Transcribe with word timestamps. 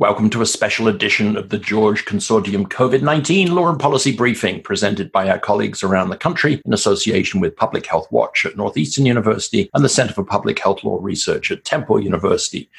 Welcome 0.00 0.30
to 0.30 0.40
a 0.40 0.46
special 0.46 0.88
edition 0.88 1.36
of 1.36 1.50
the 1.50 1.58
George 1.58 2.06
Consortium 2.06 2.66
COVID 2.66 3.02
19 3.02 3.54
Law 3.54 3.68
and 3.68 3.78
Policy 3.78 4.16
Briefing, 4.16 4.62
presented 4.62 5.12
by 5.12 5.28
our 5.28 5.38
colleagues 5.38 5.82
around 5.82 6.08
the 6.08 6.16
country 6.16 6.62
in 6.64 6.72
association 6.72 7.38
with 7.38 7.54
Public 7.54 7.84
Health 7.84 8.10
Watch 8.10 8.46
at 8.46 8.56
Northeastern 8.56 9.04
University 9.04 9.68
and 9.74 9.84
the 9.84 9.90
Center 9.90 10.14
for 10.14 10.24
Public 10.24 10.58
Health 10.58 10.82
Law 10.84 10.96
Research 11.02 11.50
at 11.50 11.66
Temple 11.66 12.02
University. 12.02 12.70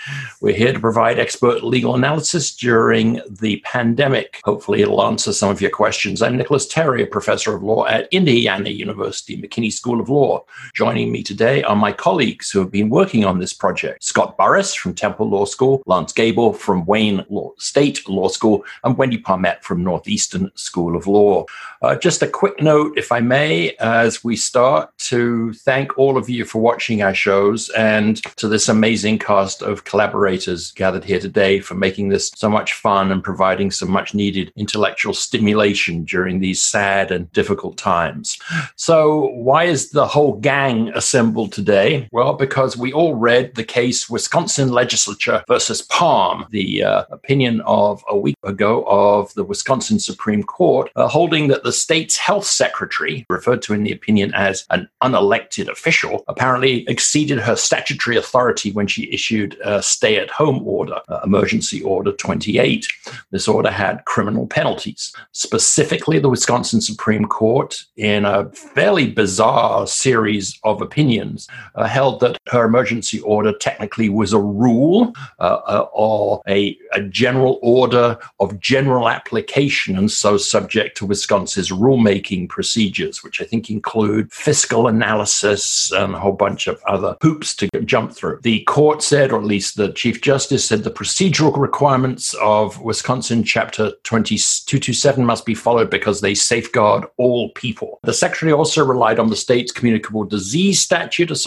We're 0.42 0.56
here 0.56 0.74
to 0.74 0.80
provide 0.80 1.20
expert 1.20 1.64
legal 1.64 1.94
analysis 1.94 2.56
during 2.56 3.22
the 3.30 3.62
pandemic. 3.66 4.42
Hopefully, 4.44 4.82
it'll 4.82 5.06
answer 5.06 5.32
some 5.32 5.52
of 5.52 5.62
your 5.62 5.70
questions. 5.70 6.24
I'm 6.24 6.38
Nicolas 6.38 6.66
Terry, 6.66 7.04
a 7.04 7.06
professor 7.06 7.54
of 7.54 7.62
law 7.62 7.86
at 7.86 8.08
Indiana 8.12 8.72
University, 8.72 9.40
McKinney 9.40 9.72
School 9.72 10.02
of 10.02 10.10
Law. 10.10 10.44
Joining 10.74 11.12
me 11.12 11.22
today 11.22 11.62
are 11.62 11.76
my 11.76 11.92
colleagues 11.92 12.50
who 12.50 12.58
have 12.58 12.72
been 12.72 12.90
working 12.90 13.26
on 13.26 13.38
this 13.38 13.54
project 13.54 14.04
Scott 14.04 14.40
Burris 14.40 14.74
from 14.74 14.96
Temple 14.96 15.30
Law 15.30 15.46
School, 15.46 15.84
Lance 15.86 16.14
Gable 16.14 16.54
from 16.54 16.84
Wayne 16.88 17.11
Law, 17.30 17.52
State 17.58 18.08
Law 18.08 18.28
School, 18.28 18.64
and 18.84 18.98
Wendy 18.98 19.18
Parmet 19.18 19.64
from 19.64 19.84
Northeastern 19.84 20.52
School 20.56 20.96
of 20.96 21.08
Law. 21.08 21.46
Uh, 21.82 21.96
just 21.96 22.22
a 22.22 22.28
quick 22.28 22.62
note, 22.62 22.98
if 22.98 23.12
I 23.12 23.20
may, 23.20 23.72
as 23.80 24.24
we 24.24 24.36
start, 24.36 24.96
to 25.00 25.54
thank 25.54 25.98
all 25.98 26.18
of 26.18 26.30
you 26.30 26.46
for 26.46 26.62
watching 26.62 27.02
our 27.02 27.16
shows 27.16 27.70
and 27.70 28.22
to 28.38 28.48
this 28.48 28.70
amazing 28.70 29.18
cast 29.18 29.62
of 29.62 29.84
collaborators 29.84 30.72
gathered 30.74 31.04
here 31.04 31.20
today 31.20 31.60
for 31.60 31.74
making 31.74 32.10
this 32.10 32.32
so 32.36 32.50
much 32.50 32.74
fun 32.74 33.12
and 33.12 33.24
providing 33.24 33.72
some 33.72 33.90
much 33.90 34.14
needed 34.14 34.52
intellectual 34.56 35.14
stimulation 35.14 36.04
during 36.04 36.40
these 36.40 36.62
sad 36.62 37.12
and 37.12 37.32
difficult 37.34 37.78
times. 37.78 38.38
So, 38.76 39.30
why 39.30 39.64
is 39.64 39.90
the 39.90 40.06
whole 40.06 40.40
gang 40.40 40.90
assembled 40.90 41.52
today? 41.52 42.08
Well, 42.12 42.34
because 42.34 42.78
we 42.78 42.94
all 42.94 43.16
read 43.16 43.56
the 43.56 43.64
case 43.64 44.10
Wisconsin 44.10 44.70
Legislature 44.70 45.44
versus 45.48 45.82
Palm, 45.82 46.46
the 46.52 46.84
uh, 46.84 47.01
opinion 47.10 47.62
of 47.62 48.04
a 48.10 48.18
week 48.18 48.36
ago 48.44 48.84
of 48.88 49.34
the 49.34 49.44
Wisconsin 49.44 50.00
Supreme 50.00 50.44
Court, 50.44 50.92
uh, 50.96 51.08
holding 51.08 51.48
that 51.48 51.64
the 51.64 51.72
state's 51.72 52.18
health 52.18 52.46
secretary, 52.46 53.26
referred 53.30 53.62
to 53.64 53.74
in 53.74 53.84
the 53.84 53.92
opinion 53.92 54.34
as 54.34 54.66
an 54.70 54.90
unelected 55.04 55.68
official, 55.68 56.24
apparently 56.28 56.88
exceeded 56.88 57.40
her 57.40 57.56
statutory 57.56 58.18
authority 58.18 58.72
when 58.72 58.88
she 58.88 59.12
issued 59.12 59.58
a 59.64 59.82
stay 59.82 60.18
at 60.18 60.30
home 60.30 60.62
order, 60.68 61.00
uh, 61.10 61.20
Emergency 61.24 61.82
Order 61.82 62.12
28. 62.12 62.88
This 63.32 63.48
order 63.48 63.72
had 63.72 64.06
criminal 64.06 64.48
penalties. 64.48 65.14
Specifically, 65.32 66.20
the 66.20 66.30
Wisconsin 66.30 66.82
Supreme 66.82 67.26
Court, 67.26 67.84
in 67.98 68.26
a 68.26 68.50
fairly 68.52 69.10
bizarre 69.10 69.88
series 69.88 70.60
of 70.64 70.82
opinions, 70.82 71.48
uh, 71.76 71.86
held 71.86 72.20
that 72.20 72.38
her 72.50 72.66
emergency 72.66 73.20
order 73.22 73.54
technically 73.54 74.10
was 74.10 74.34
a 74.34 74.40
rule 74.40 75.14
uh, 75.40 75.60
uh, 75.68 75.88
or 75.94 76.42
a 76.48 76.78
a 76.94 77.02
general 77.02 77.60
order 77.62 78.18
of 78.40 78.60
general 78.60 79.10
application 79.10 79.98
and 79.98 80.12
so 80.12 80.38
subject 80.38 80.98
to 80.98 81.06
Wisconsin's 81.06 81.72
rulemaking 81.72 82.50
procedures, 82.50 83.24
which 83.24 83.42
I 83.42 83.46
think 83.46 83.70
include 83.70 84.32
fiscal 84.32 84.88
analysis 84.88 85.92
and 85.92 86.16
a 86.16 86.20
whole 86.20 86.34
bunch 86.34 86.68
of 86.68 86.82
other 86.88 87.16
hoops 87.22 87.56
to 87.56 87.70
jump 87.86 88.14
through. 88.14 88.40
The 88.44 88.64
court 88.64 89.02
said, 89.04 89.32
or 89.32 89.40
at 89.40 89.46
least 89.46 89.78
the 89.78 89.92
Chief 89.94 90.22
Justice 90.22 90.66
said, 90.66 90.84
the 90.84 90.92
procedural 90.92 91.58
requirements 91.58 92.34
of 92.42 92.82
Wisconsin 92.82 93.44
Chapter 93.44 93.92
227 94.04 95.26
must 95.26 95.46
be 95.46 95.56
followed 95.56 95.90
because 95.90 96.22
they 96.22 96.34
safeguard 96.34 97.06
all 97.18 97.50
people. 97.52 98.00
The 98.04 98.14
Secretary 98.14 98.52
also 98.52 98.86
relied 98.86 99.20
on 99.20 99.30
the 99.30 99.36
state's 99.36 99.72
communicable 99.72 100.24
disease 100.24 100.80
statute 100.80 101.32
as 101.32 101.46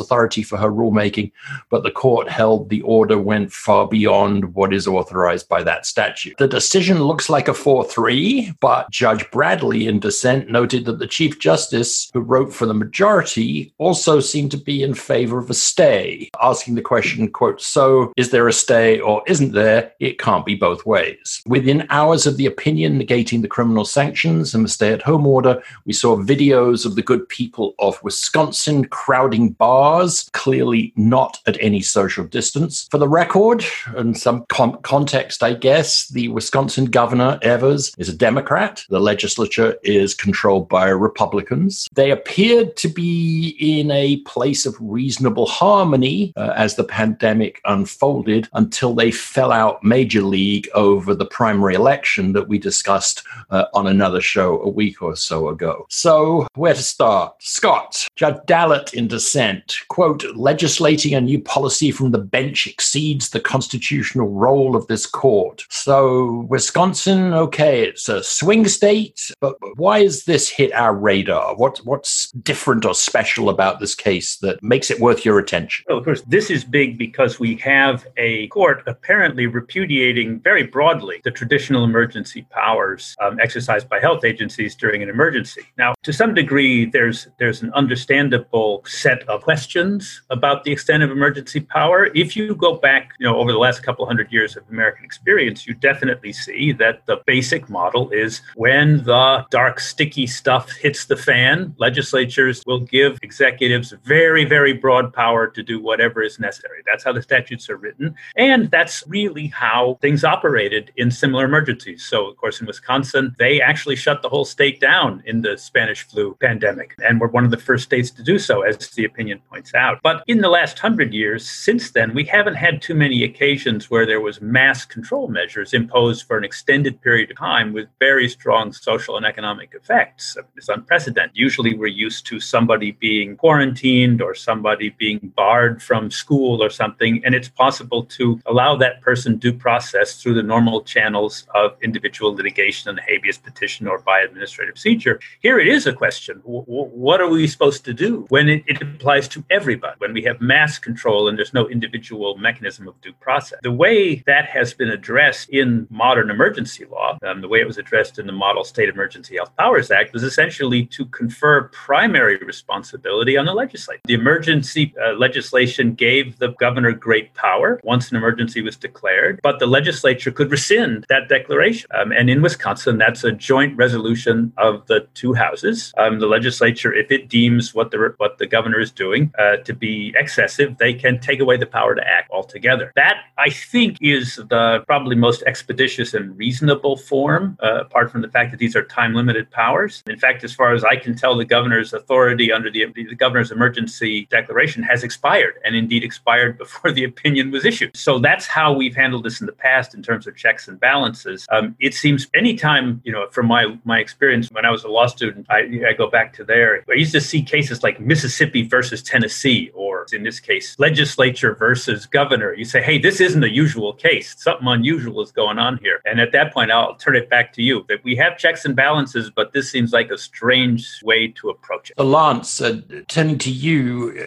authority 0.00 0.42
for 0.42 0.56
her 0.56 0.70
rulemaking, 0.70 1.32
but 1.70 1.82
the 1.82 1.90
court 1.90 2.28
held 2.28 2.68
the 2.68 2.82
order 2.82 3.18
went 3.18 3.52
far 3.52 3.86
beyond 3.88 4.54
what 4.54 4.72
is 4.72 4.79
is 4.80 4.88
authorized 4.88 5.48
by 5.48 5.62
that 5.62 5.84
statute. 5.84 6.36
The 6.38 6.48
decision 6.48 7.04
looks 7.04 7.28
like 7.28 7.48
a 7.48 7.54
4 7.54 7.84
3, 7.84 8.54
but 8.60 8.90
Judge 8.90 9.30
Bradley 9.30 9.86
in 9.86 10.00
dissent 10.00 10.50
noted 10.50 10.86
that 10.86 10.98
the 10.98 11.06
Chief 11.06 11.38
Justice, 11.38 12.10
who 12.14 12.20
wrote 12.20 12.52
for 12.52 12.66
the 12.66 12.80
majority, 12.84 13.72
also 13.78 14.20
seemed 14.20 14.50
to 14.52 14.56
be 14.56 14.82
in 14.82 14.94
favor 14.94 15.38
of 15.38 15.50
a 15.50 15.54
stay, 15.54 16.30
asking 16.40 16.74
the 16.74 16.88
question, 16.92 17.30
quote, 17.30 17.60
so 17.60 18.12
is 18.16 18.30
there 18.30 18.48
a 18.48 18.52
stay 18.52 18.98
or 19.00 19.22
isn't 19.26 19.52
there? 19.52 19.92
It 20.00 20.18
can't 20.18 20.46
be 20.46 20.54
both 20.54 20.86
ways. 20.86 21.42
Within 21.46 21.86
hours 21.90 22.26
of 22.26 22.36
the 22.38 22.46
opinion 22.46 22.98
negating 22.98 23.42
the 23.42 23.48
criminal 23.48 23.84
sanctions 23.84 24.54
and 24.54 24.64
the 24.64 24.68
stay 24.68 24.92
at 24.92 25.02
home 25.02 25.26
order, 25.26 25.62
we 25.84 25.92
saw 25.92 26.16
videos 26.16 26.86
of 26.86 26.94
the 26.94 27.02
good 27.02 27.28
people 27.28 27.74
of 27.78 28.02
Wisconsin 28.02 28.86
crowding 28.86 29.50
bars, 29.50 30.30
clearly 30.32 30.92
not 30.96 31.38
at 31.46 31.60
any 31.60 31.82
social 31.82 32.24
distance. 32.24 32.88
For 32.90 32.98
the 32.98 33.08
record, 33.08 33.64
and 33.96 34.16
some 34.16 34.46
com- 34.70 35.00
context, 35.00 35.42
I 35.42 35.54
guess, 35.54 36.08
the 36.08 36.28
Wisconsin 36.28 36.84
governor, 36.86 37.38
Evers, 37.42 37.92
is 37.98 38.08
a 38.08 38.16
Democrat. 38.16 38.84
The 38.88 39.00
legislature 39.00 39.76
is 39.82 40.14
controlled 40.14 40.68
by 40.68 40.88
Republicans. 40.88 41.88
They 41.94 42.10
appeared 42.10 42.76
to 42.76 42.88
be 42.88 43.56
in 43.58 43.90
a 43.90 44.18
place 44.18 44.66
of 44.66 44.76
reasonable 44.80 45.46
harmony 45.46 46.32
uh, 46.36 46.52
as 46.56 46.76
the 46.76 46.84
pandemic 46.84 47.60
unfolded 47.64 48.48
until 48.52 48.94
they 48.94 49.10
fell 49.10 49.52
out 49.52 49.82
major 49.82 50.22
league 50.22 50.68
over 50.74 51.14
the 51.14 51.24
primary 51.24 51.74
election 51.74 52.32
that 52.34 52.48
we 52.48 52.58
discussed 52.58 53.22
uh, 53.50 53.64
on 53.74 53.86
another 53.86 54.20
show 54.20 54.60
a 54.62 54.68
week 54.68 55.00
or 55.02 55.16
so 55.16 55.48
ago. 55.48 55.86
So, 55.88 56.46
where 56.54 56.74
to 56.74 56.82
start? 56.82 57.42
Scott, 57.42 58.06
Judge 58.16 58.40
Dallet 58.46 58.92
in 58.92 59.08
dissent, 59.08 59.76
quote, 59.88 60.24
legislating 60.36 61.14
a 61.14 61.20
new 61.20 61.40
policy 61.40 61.90
from 61.90 62.10
the 62.10 62.18
bench 62.18 62.66
exceeds 62.66 63.30
the 63.30 63.40
constitutional 63.40 64.28
role 64.28 64.59
of 64.76 64.86
this 64.86 65.06
court. 65.06 65.64
So, 65.70 66.46
Wisconsin, 66.48 67.32
okay, 67.34 67.84
it's 67.84 68.08
a 68.08 68.22
swing 68.22 68.66
state, 68.68 69.30
but 69.40 69.56
why 69.76 70.02
has 70.02 70.24
this 70.24 70.48
hit 70.48 70.72
our 70.72 70.94
radar? 70.94 71.54
What, 71.56 71.78
what's 71.84 72.30
different 72.32 72.84
or 72.84 72.94
special 72.94 73.48
about 73.48 73.80
this 73.80 73.94
case 73.94 74.36
that 74.38 74.62
makes 74.62 74.90
it 74.90 75.00
worth 75.00 75.24
your 75.24 75.38
attention? 75.38 75.84
Well, 75.88 75.98
of 75.98 76.04
course, 76.04 76.22
this 76.22 76.50
is 76.50 76.64
big 76.64 76.98
because 76.98 77.40
we 77.40 77.56
have 77.56 78.06
a 78.16 78.48
court 78.48 78.82
apparently 78.86 79.46
repudiating 79.46 80.40
very 80.40 80.64
broadly 80.64 81.20
the 81.24 81.30
traditional 81.30 81.84
emergency 81.84 82.46
powers 82.50 83.16
um, 83.20 83.38
exercised 83.40 83.88
by 83.88 84.00
health 84.00 84.24
agencies 84.24 84.74
during 84.74 85.02
an 85.02 85.08
emergency. 85.08 85.62
Now, 85.78 85.94
to 86.02 86.12
some 86.12 86.34
degree, 86.34 86.84
there's 86.84 87.28
there's 87.38 87.62
an 87.62 87.72
understandable 87.72 88.82
set 88.86 89.28
of 89.28 89.42
questions 89.42 90.22
about 90.30 90.64
the 90.64 90.72
extent 90.72 91.02
of 91.02 91.10
emergency 91.10 91.60
power. 91.60 92.10
If 92.14 92.36
you 92.36 92.54
go 92.54 92.74
back, 92.76 93.12
you 93.18 93.26
know, 93.26 93.36
over 93.38 93.52
the 93.52 93.58
last 93.58 93.82
couple 93.82 94.06
hundred 94.06 94.32
years 94.32 94.49
years 94.50 94.56
of 94.56 94.70
American 94.70 95.04
experience, 95.04 95.66
you 95.66 95.74
definitely 95.74 96.32
see 96.32 96.72
that 96.72 97.06
the 97.06 97.20
basic 97.26 97.68
model 97.68 98.10
is 98.10 98.42
when 98.56 99.02
the 99.04 99.44
dark, 99.50 99.80
sticky 99.80 100.26
stuff 100.26 100.70
hits 100.72 101.06
the 101.06 101.16
fan, 101.16 101.74
legislatures 101.78 102.62
will 102.66 102.80
give 102.80 103.18
executives 103.22 103.94
very, 104.04 104.44
very 104.44 104.72
broad 104.72 105.12
power 105.12 105.46
to 105.46 105.62
do 105.62 105.80
whatever 105.80 106.22
is 106.22 106.38
necessary. 106.38 106.82
That's 106.86 107.04
how 107.04 107.12
the 107.12 107.22
statutes 107.22 107.70
are 107.70 107.76
written. 107.76 108.14
And 108.36 108.70
that's 108.70 109.04
really 109.06 109.48
how 109.48 109.98
things 110.00 110.24
operated 110.24 110.92
in 110.96 111.10
similar 111.10 111.44
emergencies. 111.44 112.04
So, 112.04 112.26
of 112.26 112.36
course, 112.36 112.60
in 112.60 112.66
Wisconsin, 112.66 113.34
they 113.38 113.60
actually 113.60 113.96
shut 113.96 114.22
the 114.22 114.28
whole 114.28 114.44
state 114.44 114.80
down 114.80 115.22
in 115.26 115.42
the 115.42 115.56
Spanish 115.56 116.02
flu 116.02 116.36
pandemic 116.40 116.94
and 117.06 117.20
were 117.20 117.28
one 117.28 117.44
of 117.44 117.50
the 117.50 117.56
first 117.56 117.84
states 117.84 118.10
to 118.12 118.22
do 118.22 118.38
so, 118.38 118.62
as 118.62 118.76
the 118.90 119.04
opinion 119.04 119.40
points 119.50 119.74
out. 119.74 120.00
But 120.02 120.22
in 120.26 120.40
the 120.40 120.48
last 120.48 120.78
hundred 120.78 121.12
years 121.12 121.48
since 121.48 121.90
then, 121.90 122.14
we 122.14 122.24
haven't 122.24 122.54
had 122.54 122.82
too 122.82 122.94
many 122.94 123.22
occasions 123.24 123.90
where 123.90 124.06
there 124.06 124.20
was 124.20 124.29
mass 124.40 124.84
control 124.84 125.28
measures 125.28 125.72
imposed 125.72 126.26
for 126.26 126.36
an 126.36 126.44
extended 126.44 127.00
period 127.00 127.30
of 127.30 127.38
time 127.38 127.72
with 127.72 127.88
very 127.98 128.28
strong 128.28 128.72
social 128.72 129.16
and 129.16 129.24
economic 129.24 129.72
effects. 129.74 130.36
It's 130.56 130.68
unprecedented. 130.68 131.32
Usually 131.34 131.74
we're 131.74 131.86
used 131.86 132.26
to 132.26 132.38
somebody 132.38 132.92
being 132.92 133.36
quarantined 133.36 134.20
or 134.20 134.34
somebody 134.34 134.90
being 134.90 135.32
barred 135.34 135.82
from 135.82 136.10
school 136.10 136.62
or 136.62 136.70
something, 136.70 137.24
and 137.24 137.34
it's 137.34 137.48
possible 137.48 138.04
to 138.04 138.40
allow 138.44 138.76
that 138.76 139.00
person 139.00 139.38
due 139.38 139.54
process 139.54 140.20
through 140.20 140.34
the 140.34 140.42
normal 140.42 140.82
channels 140.82 141.46
of 141.54 141.76
individual 141.82 142.34
litigation 142.34 142.90
and 142.90 143.00
habeas 143.00 143.38
petition 143.38 143.86
or 143.86 143.98
by 143.98 144.20
administrative 144.20 144.74
procedure. 144.74 145.18
Here 145.40 145.58
it 145.58 145.68
is 145.68 145.86
a 145.86 145.92
question 145.92 146.40
w- 146.40 146.64
what 146.64 147.20
are 147.20 147.28
we 147.28 147.46
supposed 147.46 147.84
to 147.84 147.94
do 147.94 148.26
when 148.28 148.48
it, 148.48 148.64
it 148.66 148.82
applies 148.82 149.28
to 149.28 149.44
everybody, 149.50 149.94
when 149.98 150.12
we 150.12 150.22
have 150.22 150.40
mass 150.40 150.78
control 150.78 151.28
and 151.28 151.38
there's 151.38 151.54
no 151.54 151.68
individual 151.68 152.36
mechanism 152.36 152.88
of 152.88 153.00
due 153.00 153.12
process? 153.14 153.58
The 153.62 153.72
way 153.72 154.19
that 154.26 154.46
has 154.46 154.74
been 154.74 154.88
addressed 154.88 155.48
in 155.50 155.86
modern 155.90 156.30
emergency 156.30 156.84
law, 156.84 157.18
um, 157.26 157.40
the 157.40 157.48
way 157.48 157.60
it 157.60 157.66
was 157.66 157.78
addressed 157.78 158.18
in 158.18 158.26
the 158.26 158.32
Model 158.32 158.64
State 158.64 158.88
Emergency 158.88 159.36
Health 159.36 159.54
Powers 159.56 159.90
Act, 159.90 160.12
was 160.12 160.22
essentially 160.22 160.86
to 160.86 161.04
confer 161.06 161.64
primary 161.68 162.36
responsibility 162.38 163.36
on 163.36 163.44
the 163.46 163.54
legislature. 163.54 164.00
The 164.04 164.14
emergency 164.14 164.94
uh, 165.04 165.12
legislation 165.14 165.94
gave 165.94 166.38
the 166.38 166.48
governor 166.58 166.92
great 166.92 167.34
power 167.34 167.80
once 167.84 168.10
an 168.10 168.16
emergency 168.16 168.62
was 168.62 168.76
declared, 168.76 169.40
but 169.42 169.58
the 169.58 169.66
legislature 169.66 170.30
could 170.30 170.50
rescind 170.50 171.04
that 171.08 171.28
declaration. 171.28 171.88
Um, 171.94 172.12
and 172.12 172.30
in 172.30 172.42
Wisconsin, 172.42 172.98
that's 172.98 173.24
a 173.24 173.32
joint 173.32 173.76
resolution 173.76 174.52
of 174.56 174.86
the 174.86 175.06
two 175.14 175.34
houses. 175.34 175.92
Um, 175.98 176.20
the 176.20 176.26
legislature, 176.26 176.92
if 176.92 177.10
it 177.10 177.28
deems 177.28 177.74
what 177.74 177.90
the 177.90 178.14
what 178.18 178.38
the 178.38 178.46
governor 178.46 178.80
is 178.80 178.90
doing 178.90 179.32
uh, 179.38 179.56
to 179.58 179.74
be 179.74 180.14
excessive, 180.16 180.78
they 180.78 180.94
can 180.94 181.20
take 181.20 181.40
away 181.40 181.56
the 181.56 181.66
power 181.66 181.94
to 181.94 182.06
act 182.06 182.30
altogether. 182.30 182.92
That 182.96 183.16
I 183.38 183.50
think 183.50 183.98
is 184.10 184.36
the 184.36 184.82
probably 184.86 185.16
most 185.16 185.42
expeditious 185.46 186.14
and 186.14 186.36
reasonable 186.36 186.96
form, 186.96 187.56
uh, 187.62 187.80
apart 187.80 188.10
from 188.10 188.22
the 188.22 188.28
fact 188.28 188.50
that 188.50 188.58
these 188.58 188.76
are 188.76 188.84
time 188.84 189.14
limited 189.14 189.50
powers. 189.50 190.02
In 190.06 190.18
fact, 190.18 190.44
as 190.44 190.52
far 190.52 190.74
as 190.74 190.84
I 190.84 190.96
can 190.96 191.16
tell, 191.16 191.36
the 191.36 191.44
governor's 191.44 191.92
authority 191.92 192.52
under 192.52 192.70
the, 192.70 192.86
the 192.94 193.14
governor's 193.14 193.50
emergency 193.50 194.26
declaration 194.30 194.82
has 194.82 195.02
expired 195.02 195.54
and 195.64 195.74
indeed 195.74 196.04
expired 196.04 196.58
before 196.64 196.92
the 196.92 197.04
opinion 197.04 197.50
was 197.50 197.64
issued. 197.64 197.96
So 197.96 198.18
that's 198.18 198.46
how 198.46 198.72
we've 198.72 198.94
handled 198.94 199.24
this 199.24 199.40
in 199.40 199.46
the 199.46 199.52
past 199.52 199.94
in 199.94 200.02
terms 200.02 200.26
of 200.26 200.36
checks 200.36 200.68
and 200.68 200.78
balances. 200.78 201.46
Um, 201.50 201.76
it 201.80 201.94
seems 201.94 202.28
anytime, 202.34 203.00
you 203.04 203.12
know, 203.12 203.28
from 203.30 203.46
my, 203.46 203.78
my 203.84 203.98
experience 203.98 204.50
when 204.50 204.64
I 204.64 204.70
was 204.70 204.84
a 204.84 204.88
law 204.88 205.06
student, 205.06 205.46
I, 205.50 205.68
I 205.88 205.92
go 205.96 206.08
back 206.10 206.32
to 206.34 206.44
there, 206.44 206.84
I 206.90 206.94
used 206.94 207.12
to 207.12 207.20
see 207.20 207.42
cases 207.42 207.82
like 207.82 208.00
Mississippi 208.00 208.62
versus 208.66 209.02
Tennessee, 209.02 209.70
or 209.74 210.06
in 210.12 210.22
this 210.22 210.40
case, 210.40 210.78
legislature 210.78 211.54
versus 211.54 212.06
governor. 212.06 212.54
You 212.54 212.64
say, 212.64 212.82
hey, 212.82 212.98
this 212.98 213.20
isn't 213.20 213.42
a 213.42 213.50
usual 213.50 213.92
case. 214.00 214.34
Something 214.38 214.66
unusual 214.68 215.20
is 215.22 215.30
going 215.30 215.58
on 215.58 215.78
here. 215.82 216.00
And 216.04 216.20
at 216.20 216.32
that 216.32 216.52
point, 216.52 216.70
I'll 216.70 216.94
turn 216.94 217.16
it 217.16 217.28
back 217.28 217.52
to 217.54 217.62
you 217.62 217.84
that 217.88 218.02
we 218.04 218.16
have 218.16 218.38
checks 218.38 218.64
and 218.64 218.74
balances, 218.74 219.30
but 219.30 219.52
this 219.52 219.70
seems 219.70 219.92
like 219.92 220.10
a 220.10 220.18
strange 220.18 221.00
way 221.02 221.28
to 221.28 221.50
approach 221.50 221.90
it. 221.90 222.02
Lance, 222.02 222.60
uh, 222.60 222.80
turning 223.08 223.38
to 223.38 223.50
you, 223.50 224.26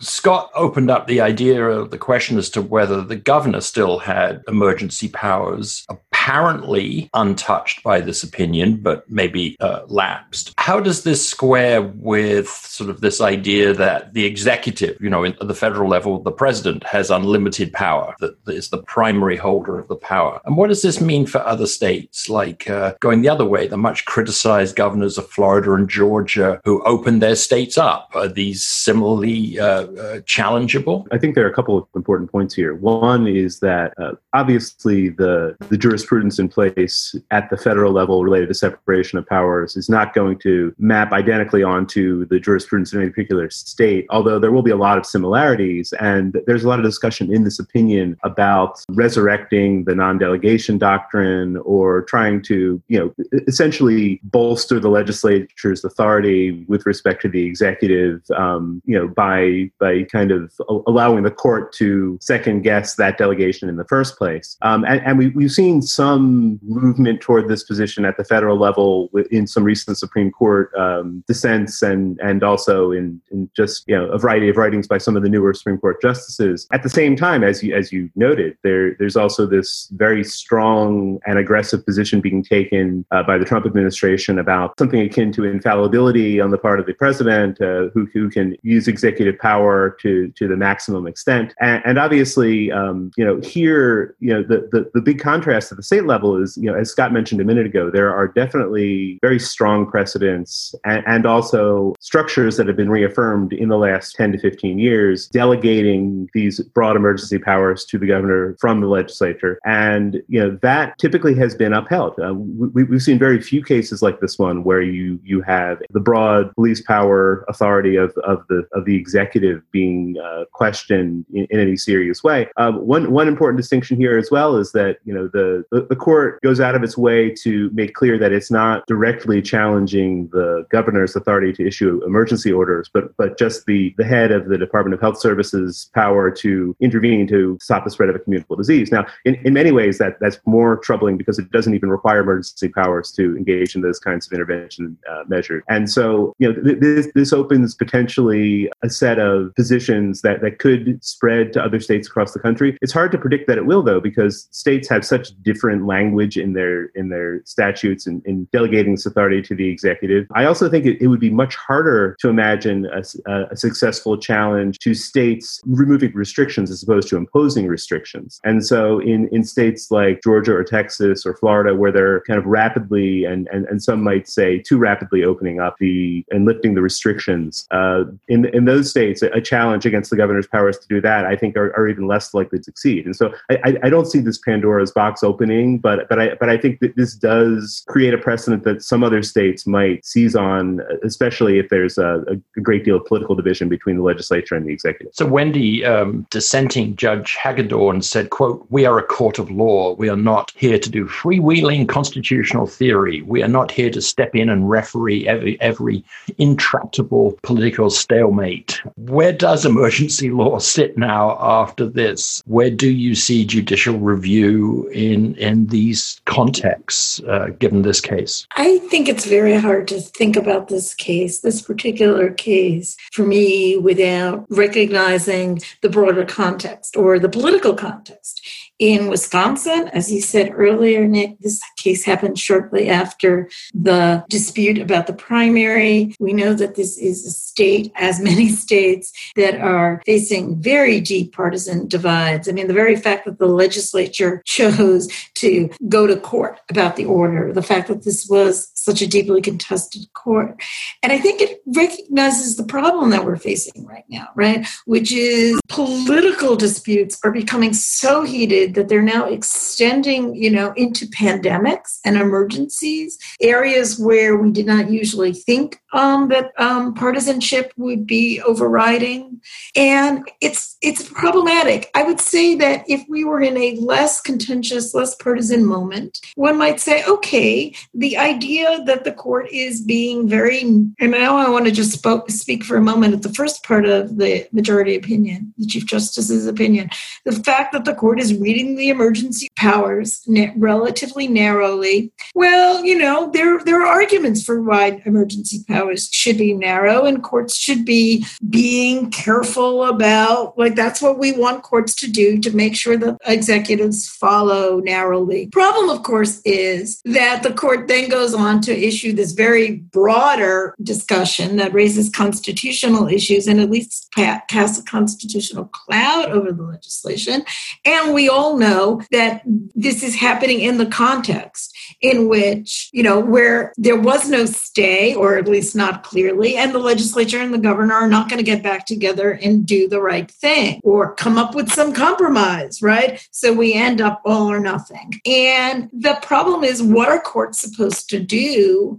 Scott 0.00 0.50
opened 0.54 0.90
up 0.90 1.06
the 1.06 1.20
idea 1.20 1.64
of 1.64 1.90
the 1.90 1.98
question 1.98 2.38
as 2.38 2.50
to 2.50 2.62
whether 2.62 3.02
the 3.02 3.16
governor 3.16 3.60
still 3.60 3.98
had 3.98 4.42
emergency 4.48 5.08
powers 5.08 5.86
apparently 6.28 7.08
untouched 7.14 7.82
by 7.82 8.02
this 8.02 8.22
opinion, 8.22 8.76
but 8.76 9.10
maybe 9.10 9.56
uh, 9.60 9.80
lapsed. 9.86 10.52
How 10.58 10.78
does 10.78 11.02
this 11.02 11.26
square 11.26 11.80
with 11.80 12.50
sort 12.50 12.90
of 12.90 13.00
this 13.00 13.22
idea 13.22 13.72
that 13.72 14.12
the 14.12 14.26
executive, 14.26 15.00
you 15.00 15.08
know, 15.08 15.24
at 15.24 15.38
the 15.38 15.54
federal 15.54 15.88
level, 15.88 16.22
the 16.22 16.30
president 16.30 16.84
has 16.84 17.10
unlimited 17.10 17.72
power, 17.72 18.14
that 18.20 18.36
is 18.46 18.68
the 18.68 18.82
primary 18.82 19.36
holder 19.36 19.78
of 19.78 19.88
the 19.88 19.96
power? 19.96 20.38
And 20.44 20.58
what 20.58 20.68
does 20.68 20.82
this 20.82 21.00
mean 21.00 21.24
for 21.24 21.38
other 21.38 21.66
states, 21.66 22.28
like 22.28 22.68
uh, 22.68 22.92
going 23.00 23.22
the 23.22 23.30
other 23.30 23.46
way, 23.46 23.66
the 23.66 23.78
much 23.78 24.04
criticized 24.04 24.76
governors 24.76 25.16
of 25.16 25.30
Florida 25.30 25.72
and 25.72 25.88
Georgia 25.88 26.60
who 26.64 26.84
opened 26.84 27.22
their 27.22 27.36
states 27.36 27.78
up? 27.78 28.10
Are 28.14 28.28
these 28.28 28.62
similarly 28.62 29.58
uh, 29.58 29.66
uh 29.66 30.20
challengeable? 30.20 31.06
I 31.10 31.16
think 31.16 31.34
there 31.34 31.46
are 31.46 31.50
a 31.50 31.54
couple 31.54 31.78
of 31.78 31.86
important 31.96 32.30
points 32.30 32.54
here. 32.54 32.74
One 32.74 33.26
is 33.26 33.60
that 33.60 33.94
uh, 33.98 34.12
obviously 34.34 35.08
the, 35.08 35.56
the 35.70 35.78
jurisprudence 35.78 36.17
jurisprudence 36.18 36.38
in 36.38 36.48
place 36.48 37.14
at 37.30 37.50
the 37.50 37.56
federal 37.56 37.92
level 37.92 38.24
related 38.24 38.48
to 38.48 38.54
separation 38.54 39.18
of 39.18 39.26
powers 39.26 39.76
is 39.76 39.88
not 39.88 40.14
going 40.14 40.38
to 40.38 40.74
map 40.78 41.12
identically 41.12 41.62
onto 41.62 42.26
the 42.26 42.40
jurisprudence 42.40 42.92
in 42.92 43.00
any 43.00 43.10
particular 43.10 43.50
state, 43.50 44.06
although 44.10 44.38
there 44.38 44.52
will 44.52 44.62
be 44.62 44.70
a 44.70 44.76
lot 44.76 44.98
of 44.98 45.06
similarities. 45.06 45.92
And 46.00 46.36
there's 46.46 46.64
a 46.64 46.68
lot 46.68 46.78
of 46.78 46.84
discussion 46.84 47.32
in 47.32 47.44
this 47.44 47.58
opinion 47.58 48.16
about 48.24 48.84
resurrecting 48.90 49.84
the 49.84 49.94
non 49.94 50.18
delegation 50.18 50.78
doctrine 50.78 51.56
or 51.58 52.02
trying 52.02 52.42
to, 52.42 52.82
you 52.88 52.98
know, 52.98 53.14
essentially 53.46 54.20
bolster 54.24 54.80
the 54.80 54.88
legislature's 54.88 55.84
authority 55.84 56.64
with 56.68 56.84
respect 56.86 57.22
to 57.22 57.28
the 57.28 57.44
executive, 57.44 58.22
um, 58.36 58.82
you 58.84 58.98
know, 58.98 59.08
by, 59.08 59.70
by 59.78 60.02
kind 60.04 60.32
of 60.32 60.52
allowing 60.86 61.22
the 61.22 61.30
court 61.30 61.72
to 61.74 62.18
second 62.20 62.62
guess 62.62 62.96
that 62.96 63.18
delegation 63.18 63.68
in 63.68 63.76
the 63.76 63.84
first 63.84 64.18
place. 64.18 64.56
Um, 64.62 64.84
and, 64.84 65.00
and 65.02 65.18
we, 65.18 65.28
we've 65.28 65.52
seen 65.52 65.82
some 65.82 66.07
movement 66.16 67.20
toward 67.20 67.48
this 67.48 67.64
position 67.64 68.04
at 68.04 68.16
the 68.16 68.24
federal 68.24 68.56
level 68.56 69.10
in 69.30 69.46
some 69.46 69.64
recent 69.64 69.98
Supreme 69.98 70.30
Court 70.30 70.70
um, 70.76 71.24
dissents 71.26 71.82
and 71.82 72.18
and 72.20 72.42
also 72.42 72.92
in, 72.92 73.20
in 73.30 73.50
just 73.56 73.84
you 73.86 73.96
know 73.96 74.06
a 74.10 74.18
variety 74.18 74.48
of 74.48 74.56
writings 74.56 74.86
by 74.86 74.98
some 74.98 75.16
of 75.16 75.22
the 75.22 75.28
newer 75.28 75.52
Supreme 75.54 75.78
Court 75.78 76.00
justices. 76.00 76.66
At 76.72 76.82
the 76.82 76.88
same 76.88 77.16
time, 77.16 77.42
as 77.42 77.62
you 77.62 77.74
as 77.74 77.92
you 77.92 78.10
noted, 78.14 78.56
there 78.62 78.94
there's 78.94 79.16
also 79.16 79.46
this 79.46 79.88
very 79.92 80.24
strong 80.24 81.18
and 81.26 81.38
aggressive 81.38 81.84
position 81.84 82.20
being 82.20 82.42
taken 82.42 83.04
uh, 83.10 83.22
by 83.22 83.38
the 83.38 83.44
Trump 83.44 83.66
administration 83.66 84.38
about 84.38 84.78
something 84.78 85.00
akin 85.00 85.32
to 85.32 85.44
infallibility 85.44 86.40
on 86.40 86.50
the 86.50 86.58
part 86.58 86.80
of 86.80 86.86
the 86.86 86.94
president, 86.94 87.60
uh, 87.60 87.88
who 87.94 88.06
who 88.12 88.30
can 88.30 88.56
use 88.62 88.88
executive 88.88 89.38
power 89.38 89.96
to 90.00 90.28
to 90.32 90.46
the 90.48 90.56
maximum 90.56 91.06
extent. 91.06 91.54
And, 91.60 91.82
and 91.84 91.98
obviously, 91.98 92.70
um, 92.70 93.10
you 93.16 93.24
know, 93.24 93.40
here, 93.40 94.14
you 94.20 94.32
know, 94.32 94.42
the, 94.42 94.68
the 94.72 94.90
the 94.94 95.00
big 95.00 95.20
contrast 95.20 95.68
to 95.70 95.74
the 95.74 95.82
state 95.98 96.06
level 96.06 96.40
is, 96.40 96.56
you 96.56 96.70
know, 96.70 96.78
as 96.78 96.90
Scott 96.90 97.12
mentioned 97.12 97.40
a 97.40 97.44
minute 97.44 97.66
ago, 97.66 97.90
there 97.90 98.14
are 98.14 98.28
definitely 98.28 99.18
very 99.20 99.38
strong 99.38 99.90
precedents 99.90 100.74
and, 100.84 101.02
and 101.06 101.26
also 101.26 101.94
structures 102.00 102.56
that 102.56 102.66
have 102.68 102.76
been 102.76 102.90
reaffirmed 102.90 103.52
in 103.52 103.68
the 103.68 103.76
last 103.76 104.14
10 104.14 104.32
to 104.32 104.38
15 104.38 104.78
years, 104.78 105.28
delegating 105.28 106.28
these 106.34 106.60
broad 106.60 106.94
emergency 106.94 107.38
powers 107.38 107.84
to 107.86 107.98
the 107.98 108.06
governor 108.06 108.56
from 108.60 108.80
the 108.80 108.86
legislature. 108.86 109.58
And, 109.64 110.22
you 110.28 110.40
know, 110.40 110.58
that 110.62 110.96
typically 110.98 111.34
has 111.36 111.54
been 111.54 111.72
upheld. 111.72 112.18
Uh, 112.20 112.34
we, 112.34 112.86
have 112.86 113.02
seen 113.02 113.18
very 113.18 113.40
few 113.40 113.62
cases 113.62 114.00
like 114.00 114.20
this 114.20 114.38
one 114.38 114.62
where 114.62 114.82
you, 114.82 115.18
you 115.24 115.42
have 115.42 115.80
the 115.90 116.00
broad 116.00 116.54
police 116.54 116.80
power 116.80 117.44
authority 117.48 117.96
of, 117.96 118.16
of, 118.18 118.44
the, 118.48 118.66
of 118.72 118.84
the 118.84 118.94
executive 118.94 119.62
being 119.72 120.16
uh, 120.22 120.44
questioned 120.52 121.24
in, 121.32 121.46
in, 121.50 121.58
any 121.58 121.76
serious 121.76 122.22
way. 122.22 122.48
Um, 122.56 122.86
one, 122.86 123.10
one 123.10 123.26
important 123.26 123.56
distinction 123.56 123.96
here 123.96 124.16
as 124.16 124.30
well 124.30 124.56
is 124.56 124.72
that, 124.72 124.98
you 125.04 125.12
know, 125.12 125.28
the, 125.28 125.64
the, 125.72 125.77
the 125.82 125.96
court 125.96 126.40
goes 126.42 126.60
out 126.60 126.74
of 126.74 126.82
its 126.82 126.96
way 126.96 127.30
to 127.42 127.70
make 127.72 127.94
clear 127.94 128.18
that 128.18 128.32
it's 128.32 128.50
not 128.50 128.86
directly 128.86 129.42
challenging 129.42 130.28
the 130.32 130.66
governor's 130.70 131.14
authority 131.16 131.52
to 131.52 131.66
issue 131.66 132.00
emergency 132.06 132.52
orders, 132.52 132.90
but 132.92 133.16
but 133.16 133.38
just 133.38 133.66
the, 133.66 133.94
the 133.98 134.04
head 134.04 134.30
of 134.32 134.48
the 134.48 134.58
Department 134.58 134.94
of 134.94 135.00
Health 135.00 135.20
Services 135.20 135.90
power 135.94 136.30
to 136.30 136.76
intervene 136.80 137.26
to 137.28 137.58
stop 137.60 137.84
the 137.84 137.90
spread 137.90 138.08
of 138.08 138.16
a 138.16 138.18
communicable 138.18 138.56
disease. 138.56 138.90
Now, 138.90 139.06
in, 139.24 139.34
in 139.44 139.52
many 139.52 139.72
ways, 139.72 139.98
that 139.98 140.18
that's 140.20 140.38
more 140.46 140.76
troubling 140.78 141.16
because 141.16 141.38
it 141.38 141.50
doesn't 141.50 141.74
even 141.74 141.90
require 141.90 142.20
emergency 142.20 142.68
powers 142.68 143.12
to 143.12 143.36
engage 143.36 143.74
in 143.74 143.82
those 143.82 143.98
kinds 143.98 144.26
of 144.26 144.32
intervention 144.32 144.96
uh, 145.10 145.24
measures. 145.28 145.62
And 145.68 145.90
so, 145.90 146.34
you 146.38 146.52
know, 146.52 146.62
th- 146.62 146.80
this 146.80 147.08
this 147.14 147.32
opens 147.32 147.74
potentially 147.74 148.70
a 148.82 148.90
set 148.90 149.18
of 149.18 149.54
positions 149.54 150.22
that 150.22 150.40
that 150.42 150.58
could 150.58 151.02
spread 151.04 151.52
to 151.54 151.62
other 151.62 151.80
states 151.80 152.08
across 152.08 152.32
the 152.32 152.40
country. 152.40 152.76
It's 152.82 152.92
hard 152.92 153.12
to 153.12 153.18
predict 153.18 153.46
that 153.48 153.58
it 153.58 153.66
will, 153.66 153.82
though, 153.82 154.00
because 154.00 154.48
states 154.50 154.88
have 154.88 155.04
such 155.04 155.30
different 155.42 155.67
different 155.68 155.86
language 155.86 156.38
in 156.38 156.54
their 156.54 156.86
in 156.94 157.10
their 157.10 157.42
statutes 157.44 158.06
and 158.06 158.24
in, 158.24 158.38
in, 158.38 158.48
delegating 158.52 158.94
this 158.94 159.04
authority 159.04 159.42
to 159.42 159.54
the 159.54 159.68
executive. 159.68 160.26
I 160.34 160.44
also 160.46 160.70
think 160.70 160.86
it, 160.86 161.00
it 161.00 161.08
would 161.08 161.20
be 161.20 161.30
much 161.30 161.56
harder 161.56 162.16
to 162.20 162.28
imagine 162.28 162.86
a, 162.86 163.02
a, 163.50 163.56
successful 163.56 164.16
challenge 164.16 164.78
to 164.78 164.94
states 164.94 165.60
removing 165.66 166.12
restrictions 166.14 166.70
as 166.70 166.82
opposed 166.82 167.08
to 167.08 167.16
imposing 167.16 167.66
restrictions. 167.66 168.40
And 168.44 168.64
so 168.64 169.00
in, 169.00 169.28
in 169.30 169.44
states 169.44 169.90
like 169.90 170.22
Georgia 170.22 170.54
or 170.54 170.64
Texas 170.64 171.26
or 171.26 171.34
Florida, 171.36 171.74
where 171.74 171.92
they're 171.92 172.22
kind 172.22 172.38
of 172.38 172.46
rapidly 172.46 173.24
and, 173.24 173.48
and, 173.52 173.66
and 173.66 173.82
some 173.82 174.02
might 174.02 174.28
say 174.28 174.58
too 174.60 174.78
rapidly 174.78 175.22
opening 175.24 175.60
up 175.60 175.76
the 175.78 176.24
and 176.30 176.46
lifting 176.46 176.74
the 176.74 176.82
restrictions, 176.82 177.66
uh, 177.70 178.04
in, 178.28 178.46
in 178.54 178.64
those 178.64 178.88
states, 178.88 179.22
a, 179.22 179.28
a, 179.32 179.40
challenge 179.40 179.86
against 179.86 180.10
the 180.10 180.16
governor's 180.16 180.46
powers 180.46 180.78
to 180.78 180.88
do 180.88 181.00
that, 181.00 181.24
I 181.24 181.36
think, 181.36 181.56
are, 181.56 181.76
are 181.76 181.88
even 181.88 182.06
less 182.06 182.32
likely 182.34 182.58
to 182.58 182.64
succeed. 182.64 183.04
And 183.06 183.14
so 183.14 183.32
I, 183.50 183.76
I 183.82 183.90
don't 183.90 184.06
see 184.06 184.20
this 184.20 184.38
Pandora's 184.38 184.92
box 184.92 185.22
opening 185.22 185.57
but 185.66 186.08
but 186.08 186.18
I 186.18 186.34
but 186.34 186.48
I 186.48 186.56
think 186.56 186.80
that 186.80 186.96
this 186.96 187.14
does 187.14 187.84
create 187.88 188.14
a 188.14 188.18
precedent 188.18 188.64
that 188.64 188.82
some 188.82 189.02
other 189.02 189.22
states 189.22 189.66
might 189.66 190.04
seize 190.04 190.34
on, 190.34 190.80
especially 191.02 191.58
if 191.58 191.68
there's 191.68 191.98
a, 191.98 192.24
a 192.56 192.60
great 192.60 192.84
deal 192.84 192.96
of 192.96 193.04
political 193.04 193.34
division 193.34 193.68
between 193.68 193.96
the 193.96 194.02
legislature 194.02 194.54
and 194.54 194.66
the 194.66 194.72
executive. 194.72 195.14
So 195.14 195.26
Wendy, 195.26 195.84
um, 195.84 196.26
dissenting 196.30 196.96
Judge 196.96 197.36
Hagedorn 197.42 198.02
said, 198.02 198.30
"quote 198.30 198.66
We 198.70 198.86
are 198.86 198.98
a 198.98 199.02
court 199.02 199.38
of 199.38 199.50
law. 199.50 199.94
We 199.94 200.08
are 200.08 200.16
not 200.16 200.52
here 200.54 200.78
to 200.78 200.90
do 200.90 201.06
freewheeling 201.06 201.88
constitutional 201.88 202.66
theory. 202.66 203.22
We 203.22 203.42
are 203.42 203.48
not 203.48 203.70
here 203.70 203.90
to 203.90 204.00
step 204.00 204.34
in 204.34 204.48
and 204.48 204.70
referee 204.70 205.26
every 205.26 205.60
every 205.60 206.04
intractable 206.38 207.38
political 207.42 207.90
stalemate. 207.90 208.80
Where 208.96 209.32
does 209.32 209.64
emergency 209.64 210.30
law 210.30 210.58
sit 210.58 210.96
now 210.96 211.36
after 211.40 211.86
this? 211.86 212.42
Where 212.46 212.70
do 212.70 212.90
you 212.90 213.14
see 213.14 213.44
judicial 213.44 213.98
review 213.98 214.88
in 214.92 215.34
in 215.36 215.47
these 215.56 216.20
contexts, 216.24 217.20
uh, 217.20 217.48
given 217.58 217.82
this 217.82 218.00
case? 218.00 218.46
I 218.56 218.78
think 218.90 219.08
it's 219.08 219.26
very 219.26 219.54
hard 219.54 219.88
to 219.88 220.00
think 220.00 220.36
about 220.36 220.68
this 220.68 220.94
case, 220.94 221.40
this 221.40 221.62
particular 221.62 222.30
case, 222.30 222.96
for 223.12 223.24
me, 223.24 223.76
without 223.76 224.46
recognizing 224.50 225.60
the 225.82 225.88
broader 225.88 226.24
context 226.24 226.96
or 226.96 227.18
the 227.18 227.28
political 227.28 227.74
context 227.74 228.46
in 228.78 229.08
Wisconsin. 229.08 229.88
As 229.88 230.12
you 230.12 230.20
said 230.20 230.52
earlier, 230.54 231.06
Nick, 231.06 231.38
this 231.40 231.60
case 231.76 232.04
happened 232.04 232.38
shortly 232.38 232.88
after 232.88 233.48
the 233.74 234.24
dispute 234.28 234.78
about 234.78 235.06
the 235.06 235.12
primary. 235.12 236.14
We 236.20 236.32
know 236.32 236.54
that 236.54 236.76
this 236.76 236.96
is 236.96 237.26
a 237.26 237.30
state, 237.30 237.92
as 237.96 238.20
many 238.20 238.48
states, 238.64 239.12
that 239.36 239.60
are 239.60 240.02
facing 240.06 240.60
very 240.60 241.00
deep 241.00 241.32
partisan 241.32 241.88
divides. 241.88 242.48
I 242.48 242.52
mean, 242.52 242.68
the 242.68 242.74
very 242.74 242.96
fact 242.96 243.24
that 243.24 243.38
the 243.38 243.46
legislature 243.46 244.42
chose 244.46 245.08
to 245.34 245.70
go 245.88 246.06
to 246.06 246.16
court 246.16 246.60
about 246.68 246.96
the 246.96 247.04
order, 247.04 247.52
the 247.52 247.62
fact 247.62 247.88
that 247.88 248.04
this 248.04 248.26
was 248.28 248.70
such 248.82 249.02
a 249.02 249.06
deeply 249.06 249.42
contested 249.42 250.12
court. 250.14 250.60
And 251.02 251.12
I 251.12 251.18
think 251.18 251.40
it 251.40 251.62
recognizes 251.66 252.56
the 252.56 252.64
problem 252.64 253.10
that 253.10 253.24
we're 253.24 253.36
facing 253.36 253.86
right 253.86 254.04
now, 254.08 254.28
right? 254.34 254.66
Which 254.86 255.12
is 255.12 255.60
political 255.68 256.56
disputes 256.56 257.18
are 257.24 257.32
becoming 257.32 257.72
so 257.72 258.24
heated 258.24 258.74
that 258.74 258.88
they're 258.88 259.02
now 259.02 259.26
extending, 259.26 260.34
you 260.34 260.50
know, 260.50 260.72
into 260.76 261.06
pandemics 261.06 261.98
and 262.04 262.16
emergencies, 262.16 263.18
areas 263.40 263.98
where 263.98 264.36
we 264.36 264.50
did 264.50 264.66
not 264.66 264.90
usually 264.90 265.32
think 265.32 265.80
um, 265.92 266.28
that 266.28 266.52
um, 266.58 266.94
partisanship 266.94 267.72
would 267.76 268.06
be 268.06 268.40
overriding. 268.42 269.40
And 269.76 270.28
it's 270.40 270.76
it's 270.82 271.08
problematic. 271.08 271.90
I 271.94 272.02
would 272.02 272.20
say 272.20 272.54
that 272.56 272.84
if 272.88 273.04
we 273.08 273.24
were 273.24 273.40
in 273.40 273.56
a 273.56 273.76
less 273.76 274.20
contentious, 274.20 274.94
less 274.94 275.14
partisan 275.16 275.64
moment, 275.64 276.18
one 276.34 276.58
might 276.58 276.80
say, 276.80 277.04
okay, 277.04 277.74
the 277.94 278.16
idea 278.16 278.67
that 278.84 279.04
the 279.04 279.12
court 279.12 279.48
is 279.50 279.80
being 279.80 280.28
very, 280.28 280.60
and 280.60 280.94
now 281.00 281.36
I 281.36 281.48
want 281.48 281.64
to 281.66 281.70
just 281.70 281.92
spoke, 281.92 282.30
speak 282.30 282.64
for 282.64 282.76
a 282.76 282.82
moment 282.82 283.14
at 283.14 283.22
the 283.22 283.32
first 283.32 283.64
part 283.64 283.86
of 283.86 284.18
the 284.18 284.46
majority 284.52 284.94
opinion, 284.94 285.54
the 285.58 285.66
Chief 285.66 285.86
Justice's 285.86 286.46
opinion, 286.46 286.90
the 287.24 287.32
fact 287.32 287.72
that 287.72 287.84
the 287.84 287.94
court 287.94 288.20
is 288.20 288.34
reading 288.34 288.76
the 288.76 288.88
emergency 288.88 289.48
powers 289.56 290.26
relatively 290.56 291.28
narrowly. 291.28 292.12
Well, 292.34 292.84
you 292.84 292.96
know, 292.96 293.30
there 293.30 293.62
there 293.64 293.82
are 293.82 293.86
arguments 293.86 294.44
for 294.44 294.60
why 294.62 295.02
emergency 295.04 295.64
powers 295.66 296.08
should 296.12 296.38
be 296.38 296.54
narrow, 296.54 297.04
and 297.04 297.22
courts 297.22 297.56
should 297.56 297.84
be 297.84 298.24
being 298.48 299.10
careful 299.10 299.84
about 299.84 300.56
like 300.58 300.74
that's 300.74 301.02
what 301.02 301.18
we 301.18 301.32
want 301.32 301.62
courts 301.62 301.94
to 301.96 302.10
do 302.10 302.38
to 302.38 302.54
make 302.54 302.76
sure 302.76 302.96
that 302.96 303.16
executives 303.26 304.08
follow 304.08 304.80
narrowly. 304.80 305.48
Problem, 305.48 305.90
of 305.90 306.02
course, 306.02 306.40
is 306.44 307.00
that 307.04 307.42
the 307.42 307.52
court 307.52 307.88
then 307.88 308.08
goes 308.08 308.34
on 308.34 308.57
to 308.62 308.76
issue 308.76 309.12
this 309.12 309.32
very 309.32 309.76
broader 309.76 310.74
discussion 310.82 311.56
that 311.56 311.72
raises 311.72 312.10
constitutional 312.10 313.08
issues 313.08 313.46
and 313.46 313.60
at 313.60 313.70
least 313.70 314.12
casts 314.14 314.78
a 314.78 314.84
constitutional 314.84 315.66
cloud 315.66 316.26
over 316.30 316.52
the 316.52 316.62
legislation. 316.62 317.44
And 317.84 318.14
we 318.14 318.28
all 318.28 318.56
know 318.56 319.02
that 319.10 319.42
this 319.74 320.02
is 320.02 320.14
happening 320.14 320.60
in 320.60 320.78
the 320.78 320.86
context 320.86 321.76
in 322.00 322.28
which, 322.28 322.90
you 322.92 323.02
know, 323.02 323.18
where 323.18 323.72
there 323.76 323.98
was 323.98 324.28
no 324.28 324.44
stay, 324.44 325.14
or 325.14 325.36
at 325.36 325.48
least 325.48 325.74
not 325.74 326.02
clearly, 326.02 326.56
and 326.56 326.74
the 326.74 326.78
legislature 326.78 327.40
and 327.40 327.52
the 327.52 327.58
governor 327.58 327.94
are 327.94 328.08
not 328.08 328.28
going 328.28 328.38
to 328.38 328.44
get 328.44 328.62
back 328.62 328.86
together 328.86 329.32
and 329.42 329.66
do 329.66 329.88
the 329.88 330.00
right 330.00 330.30
thing 330.30 330.80
or 330.84 331.14
come 331.14 331.38
up 331.38 331.54
with 331.54 331.70
some 331.70 331.92
compromise, 331.92 332.80
right? 332.82 333.26
So 333.30 333.52
we 333.52 333.74
end 333.74 334.00
up 334.00 334.20
all 334.24 334.50
or 334.50 334.60
nothing. 334.60 335.20
And 335.26 335.90
the 335.92 336.18
problem 336.22 336.64
is, 336.64 336.82
what 336.82 337.08
are 337.08 337.20
courts 337.20 337.60
supposed 337.60 338.08
to 338.10 338.20
do? 338.20 338.38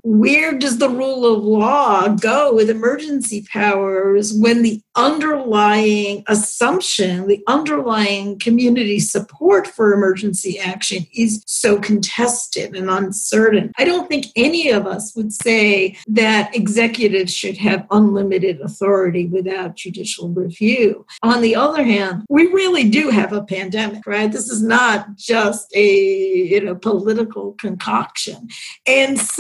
Where 0.04 0.58
does 0.58 0.78
the 0.78 0.90
rule 0.90 1.26
of 1.26 1.44
law 1.44 2.08
go 2.10 2.54
with 2.54 2.70
emergency 2.70 3.46
powers 3.52 4.34
when 4.34 4.62
the 4.62 4.82
underlying 5.00 6.24
assumption, 6.28 7.28
the 7.28 7.42
underlying 7.48 8.38
community 8.38 9.00
support 9.00 9.66
for 9.66 9.94
emergency 9.94 10.60
action 10.60 11.08
is 11.14 11.42
so 11.46 11.80
contested 11.80 12.76
and 12.76 12.90
uncertain. 12.90 13.72
I 13.78 13.86
don't 13.86 14.10
think 14.10 14.26
any 14.36 14.70
of 14.72 14.86
us 14.86 15.16
would 15.16 15.32
say 15.32 15.98
that 16.08 16.54
executives 16.54 17.34
should 17.34 17.58
have 17.58 17.88
unlimited 17.92 18.60
authority 18.60 19.28
without 19.28 19.78
judicial 19.78 20.30
review. 20.30 21.06
On 21.24 21.42
the 21.42 21.56
other 21.56 21.84
hand, 21.84 22.26
we 22.28 22.48
really 22.48 22.90
do 22.90 23.10
have 23.10 23.32
a 23.32 23.44
pandemic, 23.44 24.06
right? 24.06 24.32
This 24.32 24.50
is 24.50 24.62
not 24.62 25.16
just 25.16 25.74
a 25.76 25.90
you 25.90 26.62
know 26.62 26.76
political 26.76 27.54
concoction. 27.54 28.50
And 28.86 29.18
so 29.18 29.39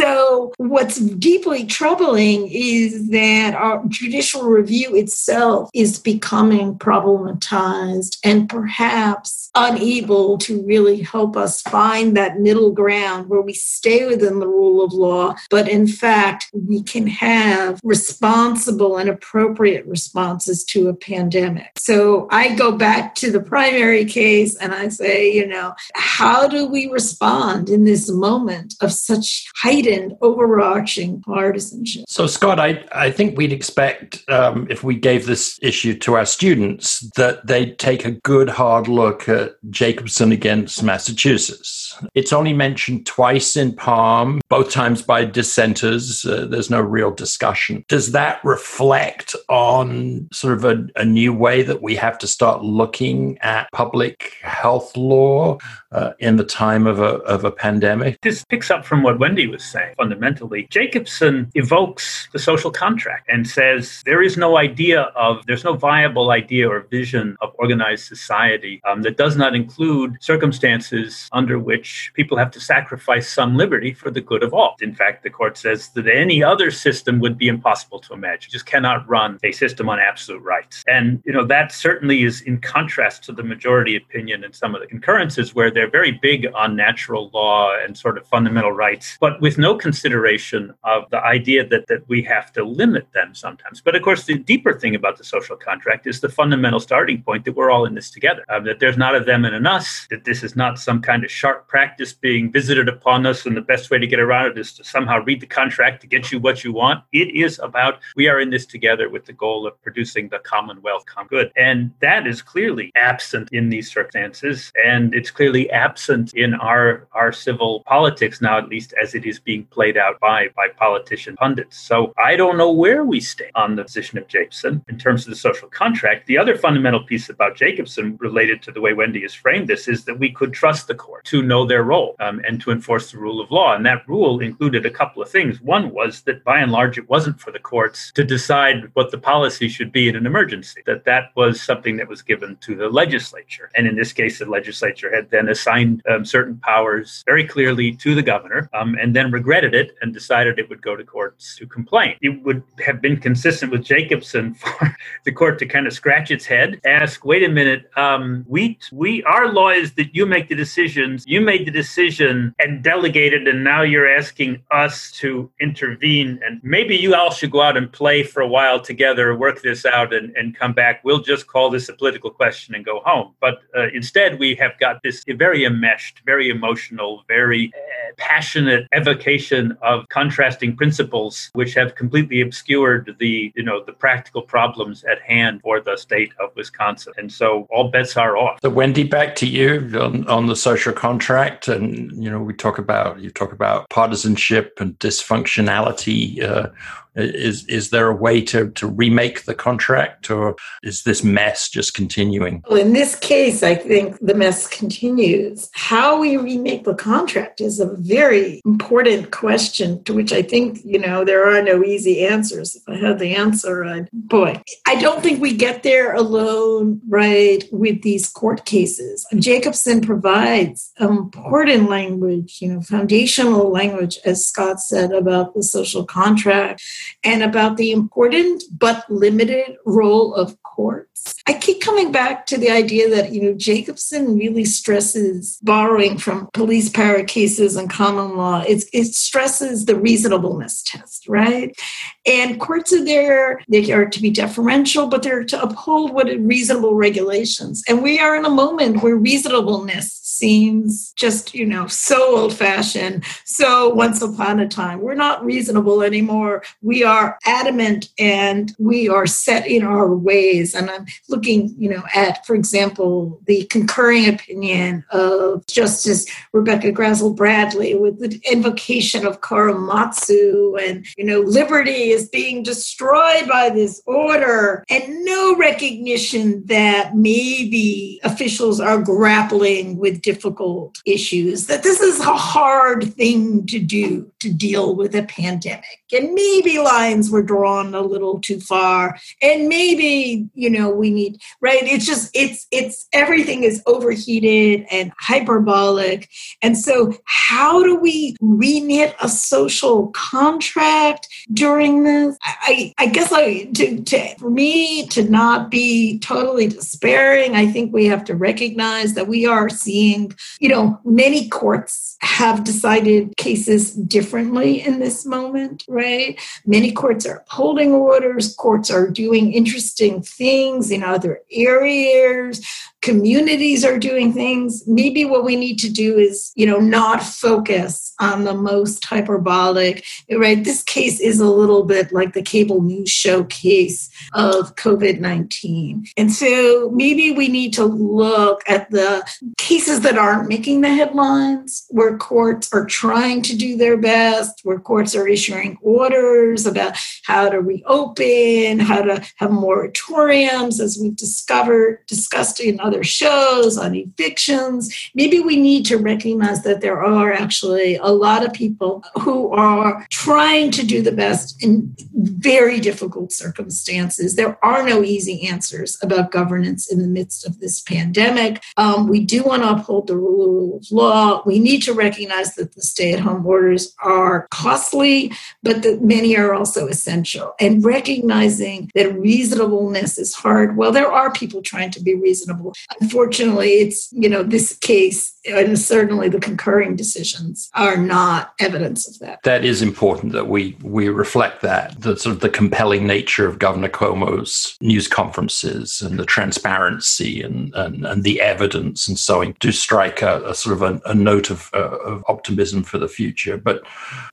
what's 0.57 0.97
deeply 0.97 1.65
troubling 1.65 2.47
is 2.51 3.09
that 3.09 3.55
our 3.55 3.83
judicial 3.87 4.43
review 4.43 4.95
itself 4.95 5.69
is 5.73 5.99
becoming 5.99 6.77
problematized 6.77 8.17
and 8.23 8.49
perhaps 8.49 9.39
unable 9.55 10.37
to 10.37 10.61
really 10.65 11.01
help 11.01 11.35
us 11.35 11.61
find 11.63 12.15
that 12.15 12.39
middle 12.39 12.71
ground 12.71 13.29
where 13.29 13.41
we 13.41 13.53
stay 13.53 14.05
within 14.05 14.39
the 14.39 14.47
rule 14.47 14.83
of 14.83 14.93
law, 14.93 15.35
but 15.49 15.67
in 15.67 15.87
fact, 15.87 16.49
we 16.53 16.83
can 16.83 17.07
have 17.07 17.79
responsible 17.83 18.97
and 18.97 19.09
appropriate 19.09 19.85
responses 19.85 20.63
to 20.63 20.87
a 20.87 20.93
pandemic. 20.93 21.71
So 21.77 22.27
I 22.31 22.55
go 22.55 22.71
back 22.71 23.15
to 23.15 23.31
the 23.31 23.41
primary 23.41 24.05
case 24.05 24.55
and 24.55 24.73
I 24.73 24.89
say, 24.89 25.31
you 25.31 25.47
know, 25.47 25.73
how 25.95 26.47
do 26.47 26.67
we 26.67 26.89
respond 26.89 27.69
in 27.69 27.83
this 27.85 28.09
moment 28.09 28.75
of 28.81 28.91
such 28.91 29.47
heightened, 29.55 29.88
overarching 30.21 31.21
partisanship? 31.21 32.05
So, 32.07 32.27
Scott, 32.27 32.59
I, 32.59 32.83
I 32.91 33.11
think 33.11 33.37
we'd 33.37 33.53
expect 33.53 34.23
um, 34.29 34.67
if 34.69 34.83
we 34.83 34.95
gave 34.95 35.25
this 35.25 35.59
issue 35.61 35.97
to 35.99 36.15
our 36.15 36.25
students 36.25 37.09
that 37.15 37.45
they'd 37.45 37.77
take 37.79 38.05
a 38.05 38.11
good 38.11 38.49
hard 38.49 38.87
look 38.87 39.27
at 39.27 39.55
Jacobson 39.69 40.31
against 40.31 40.83
Massachusetts. 40.83 41.97
It's 42.13 42.33
only 42.33 42.53
mentioned 42.53 43.05
twice 43.05 43.55
in 43.55 43.75
Palm, 43.75 44.41
both 44.49 44.71
times 44.71 45.01
by 45.01 45.25
dissenters. 45.25 46.25
Uh, 46.25 46.45
there's 46.45 46.69
no 46.69 46.81
real 46.81 47.11
discussion. 47.11 47.83
Does 47.87 48.11
that 48.11 48.43
reflect 48.43 49.35
on 49.47 50.27
sort 50.31 50.53
of 50.53 50.65
a, 50.65 50.87
a, 50.95 51.05
new 51.09 51.33
way 51.33 51.63
that 51.63 51.81
we 51.81 51.95
have 51.95 52.19
to 52.19 52.27
start 52.27 52.63
looking 52.63 53.37
at 53.39 53.67
public 53.71 54.35
health 54.43 54.95
law 54.95 55.57
uh, 55.91 56.11
in 56.19 56.37
the 56.37 56.43
time 56.43 56.85
of 56.85 56.99
a, 56.99 57.15
of 57.25 57.43
a 57.43 57.51
pandemic? 57.51 58.21
This 58.21 58.45
picks 58.45 58.69
up 58.69 58.85
from 58.85 59.01
what 59.01 59.19
Wendy 59.19 59.47
was 59.47 59.63
saying 59.63 59.78
fundamentally. 59.97 60.67
Jacobson 60.69 61.51
evokes 61.55 62.27
the 62.33 62.39
social 62.39 62.71
contract 62.71 63.27
and 63.29 63.47
says 63.47 64.01
there 64.05 64.21
is 64.21 64.37
no 64.37 64.57
idea 64.57 65.01
of, 65.15 65.45
there's 65.45 65.63
no 65.63 65.73
viable 65.73 66.31
idea 66.31 66.69
or 66.69 66.81
vision 66.81 67.35
of 67.41 67.53
organized 67.57 68.05
society 68.05 68.81
um, 68.87 69.01
that 69.01 69.17
does 69.17 69.35
not 69.35 69.55
include 69.55 70.17
circumstances 70.21 71.29
under 71.31 71.59
which 71.59 72.11
people 72.15 72.37
have 72.37 72.51
to 72.51 72.59
sacrifice 72.59 73.27
some 73.29 73.55
liberty 73.55 73.93
for 73.93 74.11
the 74.11 74.21
good 74.21 74.43
of 74.43 74.53
all. 74.53 74.75
In 74.81 74.93
fact, 74.95 75.23
the 75.23 75.29
court 75.29 75.57
says 75.57 75.89
that 75.89 76.07
any 76.07 76.43
other 76.43 76.71
system 76.71 77.19
would 77.19 77.37
be 77.37 77.47
impossible 77.47 77.99
to 77.99 78.13
imagine. 78.13 78.49
You 78.49 78.53
just 78.53 78.65
cannot 78.65 79.07
run 79.07 79.39
a 79.43 79.51
system 79.51 79.89
on 79.89 79.99
absolute 79.99 80.41
rights. 80.41 80.83
And, 80.87 81.21
you 81.25 81.33
know, 81.33 81.45
that 81.45 81.71
certainly 81.71 82.23
is 82.23 82.41
in 82.41 82.59
contrast 82.59 83.23
to 83.25 83.31
the 83.31 83.43
majority 83.43 83.95
opinion 83.95 84.43
and 84.43 84.55
some 84.55 84.75
of 84.75 84.81
the 84.81 84.87
concurrences 84.87 85.55
where 85.55 85.71
they're 85.71 85.89
very 85.89 86.11
big 86.11 86.47
on 86.55 86.75
natural 86.75 87.29
law 87.33 87.75
and 87.83 87.97
sort 87.97 88.17
of 88.17 88.27
fundamental 88.27 88.71
rights, 88.71 89.17
but 89.19 89.39
with 89.41 89.57
no 89.69 89.75
consideration 89.75 90.61
of 90.83 90.99
the 91.13 91.21
idea 91.37 91.61
that, 91.71 91.85
that 91.91 92.01
we 92.13 92.19
have 92.23 92.47
to 92.57 92.61
limit 92.81 93.05
them 93.17 93.29
sometimes. 93.45 93.77
But 93.81 93.95
of 93.95 94.01
course, 94.07 94.23
the 94.25 94.37
deeper 94.53 94.73
thing 94.81 94.95
about 94.95 95.15
the 95.17 95.27
social 95.35 95.57
contract 95.69 96.07
is 96.07 96.17
the 96.19 96.35
fundamental 96.41 96.81
starting 96.89 97.19
point 97.21 97.45
that 97.45 97.55
we're 97.57 97.71
all 97.73 97.85
in 97.85 97.93
this 97.95 98.09
together, 98.17 98.43
uh, 98.49 98.59
that 98.67 98.79
there's 98.81 98.97
not 99.05 99.15
a 99.15 99.21
them 99.29 99.45
and 99.45 99.55
an 99.55 99.67
us, 99.67 100.07
that 100.09 100.23
this 100.29 100.43
is 100.43 100.55
not 100.55 100.79
some 100.87 100.99
kind 101.09 101.23
of 101.23 101.31
sharp 101.31 101.67
practice 101.67 102.11
being 102.13 102.51
visited 102.59 102.87
upon 102.95 103.25
us, 103.31 103.45
and 103.45 103.55
the 103.55 103.69
best 103.73 103.91
way 103.91 103.99
to 103.99 104.07
get 104.13 104.19
around 104.19 104.45
it 104.51 104.57
is 104.57 104.73
to 104.73 104.83
somehow 104.83 105.17
read 105.29 105.39
the 105.39 105.47
contract 105.61 106.01
to 106.01 106.07
get 106.07 106.31
you 106.31 106.39
what 106.39 106.63
you 106.63 106.71
want. 106.73 107.03
It 107.11 107.29
is 107.45 107.59
about 107.69 107.99
we 108.15 108.27
are 108.27 108.39
in 108.39 108.49
this 108.49 108.65
together 108.65 109.07
with 109.09 109.25
the 109.25 109.33
goal 109.33 109.67
of 109.67 109.73
producing 109.85 110.29
the 110.29 110.39
commonwealth 110.39 111.05
common 111.05 111.29
good. 111.29 111.51
And 111.55 111.91
that 112.01 112.27
is 112.27 112.41
clearly 112.41 112.91
absent 112.95 113.49
in 113.51 113.69
these 113.69 113.91
circumstances. 113.91 114.71
And 114.83 115.13
it's 115.13 115.31
clearly 115.31 115.69
absent 115.69 116.33
in 116.33 116.55
our, 116.55 117.07
our 117.13 117.31
civil 117.31 117.83
politics 117.85 118.41
now, 118.41 118.57
at 118.57 118.67
least 118.67 118.93
as 119.01 119.15
it 119.15 119.25
is 119.25 119.39
being 119.39 119.58
played 119.65 119.97
out 119.97 120.19
by, 120.19 120.49
by 120.55 120.67
politician 120.77 121.35
pundits. 121.35 121.77
So 121.77 122.13
I 122.17 122.35
don't 122.35 122.57
know 122.57 122.71
where 122.71 123.03
we 123.03 123.19
stand 123.19 123.51
on 123.55 123.75
the 123.75 123.83
position 123.83 124.17
of 124.17 124.27
Jacobson 124.27 124.83
in 124.87 124.97
terms 124.97 125.25
of 125.25 125.29
the 125.29 125.35
social 125.35 125.67
contract. 125.69 126.27
The 126.27 126.37
other 126.37 126.57
fundamental 126.57 127.03
piece 127.03 127.29
about 127.29 127.55
Jacobson 127.55 128.17
related 128.19 128.61
to 128.63 128.71
the 128.71 128.81
way 128.81 128.93
Wendy 128.93 129.21
has 129.21 129.33
framed 129.33 129.67
this 129.67 129.87
is 129.87 130.05
that 130.05 130.19
we 130.19 130.31
could 130.31 130.53
trust 130.53 130.87
the 130.87 130.95
court 130.95 131.25
to 131.25 131.41
know 131.41 131.65
their 131.65 131.83
role 131.83 132.15
um, 132.19 132.41
and 132.47 132.61
to 132.61 132.71
enforce 132.71 133.11
the 133.11 133.17
rule 133.17 133.41
of 133.41 133.51
law. 133.51 133.75
And 133.75 133.85
that 133.85 134.07
rule 134.07 134.39
included 134.39 134.85
a 134.85 134.91
couple 134.91 135.21
of 135.21 135.29
things. 135.29 135.61
One 135.61 135.91
was 135.91 136.21
that 136.23 136.43
by 136.43 136.59
and 136.59 136.71
large, 136.71 136.97
it 136.97 137.09
wasn't 137.09 137.39
for 137.39 137.51
the 137.51 137.59
courts 137.59 138.11
to 138.13 138.23
decide 138.23 138.89
what 138.93 139.11
the 139.11 139.17
policy 139.17 139.67
should 139.67 139.91
be 139.91 140.09
in 140.09 140.15
an 140.15 140.25
emergency, 140.25 140.81
that 140.85 141.05
that 141.05 141.31
was 141.35 141.61
something 141.61 141.97
that 141.97 142.07
was 142.07 142.21
given 142.21 142.57
to 142.61 142.75
the 142.75 142.89
legislature. 142.89 143.69
And 143.75 143.87
in 143.87 143.95
this 143.95 144.13
case, 144.13 144.39
the 144.39 144.45
legislature 144.45 145.13
had 145.13 145.29
then 145.29 145.49
assigned 145.49 146.03
um, 146.09 146.25
certain 146.25 146.57
powers 146.57 147.23
very 147.25 147.45
clearly 147.45 147.91
to 147.93 148.15
the 148.15 148.23
governor 148.23 148.69
um, 148.73 148.95
and 148.95 149.15
then 149.15 149.31
regretted 149.39 149.73
it 149.73 149.95
and 150.01 150.13
decided 150.13 150.59
it 150.59 150.67
would 150.69 150.81
go 150.81 150.95
to 150.97 151.03
courts 151.03 151.55
to 151.57 151.65
complain. 151.65 152.13
It 152.21 152.43
would 152.43 152.61
have 152.85 153.01
been 153.01 153.17
consistent 153.17 153.71
with 153.71 153.83
Jacobson 153.85 154.53
for 154.61 154.97
the 155.23 155.31
court 155.31 155.57
to 155.59 155.65
kind 155.65 155.87
of 155.87 155.93
scratch 155.93 156.29
its 156.29 156.45
head, 156.45 156.79
ask, 156.85 157.23
wait 157.23 157.43
a 157.43 157.47
minute, 157.47 157.89
um, 157.95 158.45
we, 158.47 158.77
we, 158.91 159.23
our 159.23 159.47
law 159.59 159.69
is 159.69 159.93
that 159.93 160.13
you 160.13 160.25
make 160.25 160.49
the 160.49 160.55
decisions, 160.55 161.23
you 161.25 161.39
made 161.39 161.65
the 161.65 161.71
decision 161.71 162.53
and 162.59 162.83
delegated, 162.83 163.47
and 163.47 163.63
now 163.63 163.81
you're 163.81 164.11
asking 164.21 164.61
us 164.71 165.11
to 165.21 165.49
intervene. 165.61 166.39
And 166.45 166.59
maybe 166.63 166.95
you 166.97 167.15
all 167.15 167.31
should 167.31 167.51
go 167.51 167.61
out 167.61 167.77
and 167.77 167.89
play 167.91 168.23
for 168.23 168.41
a 168.41 168.47
while 168.47 168.79
together, 168.81 169.35
work 169.37 169.61
this 169.61 169.85
out, 169.85 170.13
and, 170.13 170.35
and 170.35 170.47
come 170.61 170.73
back. 170.73 171.01
We'll 171.05 171.21
just 171.21 171.47
call 171.47 171.69
this 171.69 171.87
a 171.87 171.93
political 171.93 172.29
question 172.29 172.75
and 172.75 172.83
go 172.83 172.99
home. 173.05 173.35
But 173.39 173.55
uh, 173.77 173.87
instead, 173.93 174.37
we 174.37 174.55
have 174.55 174.77
got 174.79 175.01
this 175.01 175.23
very 175.45 175.63
enmeshed, 175.63 176.21
very 176.25 176.49
emotional, 176.49 177.23
very 177.27 177.71
passionate 178.17 178.87
evocation 178.93 179.77
of 179.81 180.07
contrasting 180.09 180.75
principles 180.75 181.49
which 181.53 181.73
have 181.73 181.95
completely 181.95 182.41
obscured 182.41 183.15
the 183.19 183.51
you 183.55 183.63
know 183.63 183.83
the 183.83 183.93
practical 183.93 184.41
problems 184.41 185.03
at 185.03 185.21
hand 185.21 185.61
for 185.61 185.79
the 185.79 185.97
state 185.97 186.31
of 186.39 186.55
Wisconsin. 186.55 187.13
And 187.17 187.31
so 187.31 187.67
all 187.69 187.89
bets 187.89 188.17
are 188.17 188.37
off. 188.37 188.59
So 188.61 188.69
Wendy, 188.69 189.03
back 189.03 189.35
to 189.35 189.47
you 189.47 189.89
on, 189.99 190.27
on 190.27 190.47
the 190.47 190.55
social 190.55 190.93
contract, 190.93 191.67
and 191.67 192.11
you 192.23 192.29
know 192.29 192.41
we 192.41 192.53
talk 192.53 192.77
about 192.77 193.19
you 193.19 193.29
talk 193.29 193.51
about 193.51 193.89
partisanship 193.89 194.73
and 194.79 194.97
dysfunctionality. 194.99 196.43
Uh, 196.43 196.69
is 197.15 197.65
is 197.65 197.89
there 197.89 198.07
a 198.07 198.15
way 198.15 198.41
to 198.41 198.69
to 198.71 198.87
remake 198.87 199.45
the 199.45 199.55
contract, 199.55 200.29
or 200.29 200.55
is 200.83 201.03
this 201.03 201.23
mess 201.23 201.69
just 201.69 201.93
continuing? 201.93 202.63
Well, 202.69 202.79
in 202.79 202.93
this 202.93 203.15
case, 203.15 203.63
I 203.63 203.75
think 203.75 204.17
the 204.21 204.35
mess 204.35 204.67
continues. 204.67 205.69
How 205.73 206.19
we 206.19 206.37
remake 206.37 206.83
the 206.83 206.95
contract 206.95 207.61
is 207.61 207.79
a 207.79 207.95
very 207.97 208.61
important 208.65 209.31
question 209.31 210.03
to 210.03 210.13
which 210.13 210.31
I 210.31 210.41
think 210.41 210.79
you 210.83 210.99
know 210.99 211.25
there 211.25 211.49
are 211.49 211.61
no 211.61 211.83
easy 211.83 212.25
answers. 212.25 212.75
If 212.75 212.83
I 212.87 212.97
had 212.97 213.19
the 213.19 213.35
answer, 213.35 213.83
I'd 213.83 214.09
boy, 214.11 214.61
I 214.87 214.95
don't 214.95 215.23
think 215.23 215.41
we 215.41 215.55
get 215.55 215.83
there 215.83 216.13
alone, 216.13 217.01
right? 217.07 217.63
With 217.71 218.01
these 218.03 218.29
court 218.29 218.65
cases, 218.65 219.25
Jacobson 219.37 220.01
provides 220.01 220.91
important 220.99 221.89
language, 221.89 222.59
you 222.61 222.73
know, 222.73 222.81
foundational 222.81 223.69
language, 223.69 224.19
as 224.25 224.45
Scott 224.45 224.79
said 224.79 225.11
about 225.11 225.53
the 225.55 225.63
social 225.63 226.05
contract 226.05 226.81
and 227.23 227.43
about 227.43 227.77
the 227.77 227.91
important 227.91 228.63
but 228.77 229.09
limited 229.09 229.77
role 229.85 230.33
of 230.33 230.61
courts. 230.63 231.35
I 231.47 231.53
keep 231.53 231.81
coming 231.81 232.11
back 232.11 232.45
to 232.47 232.57
the 232.57 232.69
idea 232.69 233.09
that, 233.09 233.33
you 233.33 233.41
know, 233.41 233.53
Jacobson 233.53 234.37
really 234.37 234.65
stresses 234.65 235.59
borrowing 235.61 236.17
from 236.17 236.49
police 236.53 236.89
power 236.89 237.23
cases 237.23 237.75
and 237.75 237.89
common 237.89 238.37
law. 238.37 238.63
It's, 238.67 238.85
it 238.93 239.13
stresses 239.13 239.85
the 239.85 239.95
reasonableness 239.95 240.83
test, 240.83 241.27
right? 241.27 241.77
And 242.25 242.59
courts 242.59 242.93
are 242.93 243.03
there, 243.03 243.61
they 243.67 243.91
are 243.91 244.05
to 244.05 244.21
be 244.21 244.29
deferential, 244.29 245.07
but 245.07 245.23
they're 245.23 245.43
to 245.43 245.61
uphold 245.61 246.13
what 246.13 246.29
are 246.29 246.39
reasonable 246.39 246.95
regulations. 246.95 247.83
And 247.87 248.01
we 248.01 248.19
are 248.19 248.35
in 248.35 248.45
a 248.45 248.49
moment 248.49 249.03
where 249.03 249.15
reasonableness 249.15 250.18
seems 250.39 251.11
just, 251.13 251.53
you 251.53 251.65
know, 251.65 251.87
so 251.87 252.37
old 252.37 252.53
fashioned, 252.53 253.23
so 253.43 253.89
once 253.89 254.21
upon 254.21 254.59
a 254.59 254.67
time. 254.67 255.01
We're 255.01 255.15
not 255.15 255.43
reasonable 255.43 256.01
anymore. 256.01 256.63
We 256.81 257.03
are 257.03 257.37
adamant 257.45 258.09
and 258.17 258.73
we 258.79 259.09
are 259.09 259.27
set 259.27 259.67
in 259.67 259.83
our 259.83 260.15
ways. 260.15 260.73
And 260.73 260.89
I'm 260.89 261.05
looking, 261.27 261.75
you 261.77 261.89
know, 261.89 262.03
at, 262.15 262.45
for 262.45 262.55
example, 262.55 263.39
the 263.45 263.65
concurring 263.65 264.27
opinion 264.29 265.03
of 265.11 265.65
Justice 265.67 266.25
Rebecca 266.53 266.91
Grassl 266.91 267.35
Bradley 267.35 267.95
with 267.95 268.19
the 268.19 268.39
invocation 268.49 269.25
of 269.27 269.41
Korematsu 269.41 270.81
and, 270.81 271.05
you 271.17 271.25
know, 271.25 271.41
liberty 271.41 272.11
is 272.11 272.29
being 272.29 272.63
destroyed 272.63 273.47
by 273.47 273.69
this 273.69 274.01
order 274.05 274.85
and 274.89 275.03
no 275.25 275.55
recognition 275.57 276.63
that 276.65 277.15
maybe 277.15 278.19
officials 278.23 278.79
are 278.79 279.01
grappling 279.01 279.97
with 279.97 280.21
difficult 280.31 281.01
issues, 281.05 281.65
that 281.65 281.81
this 281.81 281.99
is 282.01 282.19
a 282.19 282.35
hard 282.35 283.13
thing 283.15 283.65
to 283.65 283.79
do 283.79 284.31
to 284.39 284.53
deal 284.53 284.95
with 284.95 285.15
a 285.15 285.23
pandemic. 285.23 285.98
And 286.11 286.33
maybe 286.33 286.79
lines 286.79 287.29
were 287.29 287.43
drawn 287.43 287.93
a 287.93 288.01
little 288.01 288.39
too 288.39 288.59
far. 288.59 289.17
And 289.41 289.67
maybe, 289.67 290.49
you 290.53 290.69
know, 290.69 290.89
we 290.89 291.09
need, 291.09 291.41
right? 291.61 291.83
It's 291.83 292.05
just, 292.05 292.31
it's, 292.33 292.67
it's, 292.71 293.07
everything 293.13 293.63
is 293.63 293.81
overheated 293.85 294.85
and 294.91 295.11
hyperbolic. 295.19 296.29
And 296.61 296.77
so, 296.77 297.13
how 297.25 297.83
do 297.83 297.95
we 297.95 298.35
reknit 298.41 299.13
a 299.21 299.29
social 299.29 300.07
contract 300.07 301.27
during 301.53 302.03
this? 302.03 302.37
I, 302.43 302.93
I 302.97 303.07
guess 303.07 303.31
I, 303.31 303.65
to, 303.65 304.01
to, 304.01 304.35
for 304.37 304.49
me 304.49 305.07
to 305.07 305.29
not 305.29 305.69
be 305.69 306.19
totally 306.19 306.67
despairing, 306.67 307.55
I 307.55 307.67
think 307.67 307.93
we 307.93 308.05
have 308.07 308.23
to 308.25 308.35
recognize 308.35 309.13
that 309.13 309.27
we 309.27 309.45
are 309.45 309.69
seeing, 309.69 310.33
you 310.59 310.69
know, 310.69 310.99
many 311.03 311.47
courts 311.49 312.17
have 312.21 312.63
decided 312.63 313.35
cases 313.37 313.93
differently 313.93 314.81
in 314.81 314.99
this 314.99 315.25
moment, 315.25 315.85
right? 315.87 316.39
Many 316.65 316.91
courts 316.91 317.25
are 317.25 317.37
upholding 317.37 317.93
orders, 317.93 318.55
courts 318.55 318.91
are 318.91 319.09
doing 319.09 319.53
interesting 319.53 320.21
things 320.21 320.91
in 320.91 321.03
other 321.03 321.41
areas 321.51 322.65
communities 323.01 323.85
are 323.85 323.97
doing 323.97 324.33
things 324.33 324.83
maybe 324.85 325.23
what 325.23 325.45
we 325.45 325.55
need 325.55 325.79
to 325.79 325.89
do 325.89 326.17
is 326.17 326.51
you 326.55 326.65
know 326.65 326.79
not 326.79 327.23
focus 327.23 328.13
on 328.19 328.43
the 328.43 328.53
most 328.53 329.03
hyperbolic 329.05 330.03
right? 330.31 330.63
This 330.63 330.83
case 330.83 331.19
is 331.19 331.39
a 331.39 331.49
little 331.49 331.83
bit 331.83 332.11
like 332.11 332.33
the 332.33 332.41
cable 332.41 332.81
news 332.81 333.09
show 333.09 333.43
case 333.45 334.09
of 334.33 334.75
covid-19 334.75 336.09
and 336.17 336.31
so 336.31 336.91
maybe 336.93 337.31
we 337.31 337.47
need 337.47 337.73
to 337.73 337.85
look 337.85 338.61
at 338.67 338.89
the 338.91 339.25
cases 339.57 340.01
that 340.01 340.17
aren't 340.17 340.49
making 340.49 340.81
the 340.81 340.89
headlines 340.89 341.85
where 341.89 342.17
courts 342.17 342.71
are 342.73 342.85
trying 342.85 343.41
to 343.43 343.55
do 343.55 343.77
their 343.77 343.97
best 343.97 344.59
where 344.63 344.79
courts 344.79 345.15
are 345.15 345.27
issuing 345.27 345.77
orders 345.81 346.65
about 346.65 346.97
how 347.25 347.47
to 347.47 347.61
reopen 347.61 348.79
how 348.79 349.01
to 349.01 349.23
have 349.37 349.51
moratoriums 349.51 350.79
as 350.79 350.97
we've 351.01 351.15
discovered 351.15 352.05
discussed 352.07 352.59
in 352.59 352.79
other 352.79 352.88
shows, 353.03 353.77
on 353.77 353.95
evictions. 353.95 355.11
Maybe 355.15 355.39
we 355.39 355.57
need 355.57 355.85
to 355.85 355.97
recognize 355.97 356.63
that 356.63 356.81
there 356.81 357.03
are 357.03 357.33
actually 357.33 357.95
a 357.95 358.09
lot 358.09 358.45
of 358.45 358.53
people 358.53 359.03
who 359.19 359.49
are 359.51 360.05
trying 360.09 360.71
to 360.71 360.85
do 360.85 361.01
the 361.01 361.11
best 361.11 361.61
in 361.63 361.95
very 362.13 362.79
difficult 362.79 363.31
circumstances. 363.31 364.35
There 364.35 364.63
are 364.63 364.85
no 364.85 365.03
easy 365.03 365.47
answers 365.47 365.97
about 366.01 366.31
governance 366.31 366.91
in 366.91 367.01
the 367.01 367.07
midst 367.07 367.45
of 367.45 367.59
this 367.59 367.81
pandemic. 367.81 368.63
Um, 368.77 369.07
we 369.07 369.23
do 369.23 369.43
want 369.43 369.63
to 369.63 369.69
uphold 369.69 370.07
the 370.07 370.17
rule 370.17 370.77
of 370.77 370.91
law. 370.91 371.41
We 371.45 371.59
need 371.59 371.81
to 371.83 371.93
recognize 371.93 372.55
that 372.55 372.75
the 372.75 372.81
stay 372.81 373.13
at 373.13 373.19
home 373.19 373.45
orders 373.45 373.95
are 374.03 374.47
costly, 374.51 375.31
but 375.63 375.83
that 375.83 376.01
many 376.01 376.37
are 376.37 376.53
also 376.53 376.87
essential. 376.87 377.53
And 377.59 377.83
recognizing 377.83 378.91
that 378.95 379.13
reasonableness 379.13 380.17
is 380.17 380.33
hard. 380.33 380.77
Well, 380.77 380.91
there 380.91 381.11
are 381.11 381.31
people 381.31 381.61
trying 381.61 381.91
to 381.91 382.01
be 382.01 382.15
reasonable. 382.15 382.73
Unfortunately, 383.01 383.69
it's, 383.79 384.11
you 384.11 384.29
know, 384.29 384.43
this 384.43 384.77
case 384.77 385.39
and 385.45 385.79
certainly 385.79 386.29
the 386.29 386.39
concurring 386.39 386.95
decisions 386.95 387.69
are 387.73 387.97
not 387.97 388.53
evidence 388.59 389.07
of 389.07 389.19
that. 389.19 389.39
That 389.43 389.63
is 389.63 389.81
important 389.81 390.33
that 390.33 390.47
we 390.47 390.77
we 390.83 391.09
reflect 391.09 391.61
that 391.61 391.99
the 392.01 392.17
sort 392.17 392.35
of 392.35 392.41
the 392.41 392.49
compelling 392.49 393.07
nature 393.07 393.47
of 393.47 393.59
Governor 393.59 393.89
Cuomo's 393.89 394.77
news 394.81 395.07
conferences 395.07 396.01
and 396.01 396.19
the 396.19 396.25
transparency 396.25 397.41
and 397.41 397.73
and, 397.75 398.05
and 398.05 398.23
the 398.23 398.41
evidence 398.41 399.07
and 399.07 399.17
so 399.17 399.41
on 399.41 399.55
do 399.59 399.71
strike 399.71 400.21
a, 400.21 400.43
a 400.45 400.53
sort 400.53 400.73
of 400.73 400.81
a, 400.81 401.01
a 401.09 401.15
note 401.15 401.49
of, 401.49 401.69
uh, 401.73 401.97
of 401.99 402.23
optimism 402.27 402.83
for 402.83 402.97
the 402.97 403.07
future. 403.07 403.57
But 403.57 403.83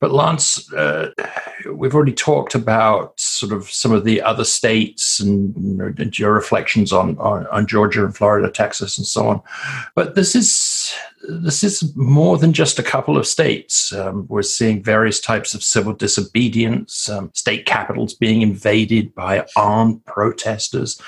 but 0.00 0.10
Lance, 0.10 0.72
uh, 0.72 1.12
we've 1.72 1.94
already 1.94 2.12
talked 2.12 2.54
about 2.54 3.18
sort 3.18 3.52
of 3.52 3.70
some 3.70 3.92
of 3.92 4.04
the 4.04 4.20
other 4.22 4.44
states 4.44 5.20
and, 5.20 5.56
know, 5.76 5.94
your 6.14 6.32
reflections 6.32 6.92
on, 6.92 7.16
on 7.18 7.46
on 7.48 7.66
Georgia 7.66 8.04
and 8.04 8.16
Florida, 8.16 8.35
Texas, 8.50 8.98
and 8.98 9.06
so 9.06 9.26
on. 9.26 9.42
But 9.94 10.14
this 10.14 10.34
is 10.34 10.85
this 11.28 11.64
is 11.64 11.94
more 11.96 12.38
than 12.38 12.52
just 12.52 12.78
a 12.78 12.82
couple 12.82 13.16
of 13.16 13.26
states. 13.26 13.92
Um, 13.92 14.26
we're 14.28 14.42
seeing 14.42 14.82
various 14.82 15.20
types 15.20 15.54
of 15.54 15.62
civil 15.62 15.92
disobedience, 15.92 17.08
um, 17.08 17.30
state 17.34 17.66
capitals 17.66 18.14
being 18.14 18.42
invaded 18.42 19.14
by 19.14 19.46
armed 19.56 20.04
protesters, 20.04 21.00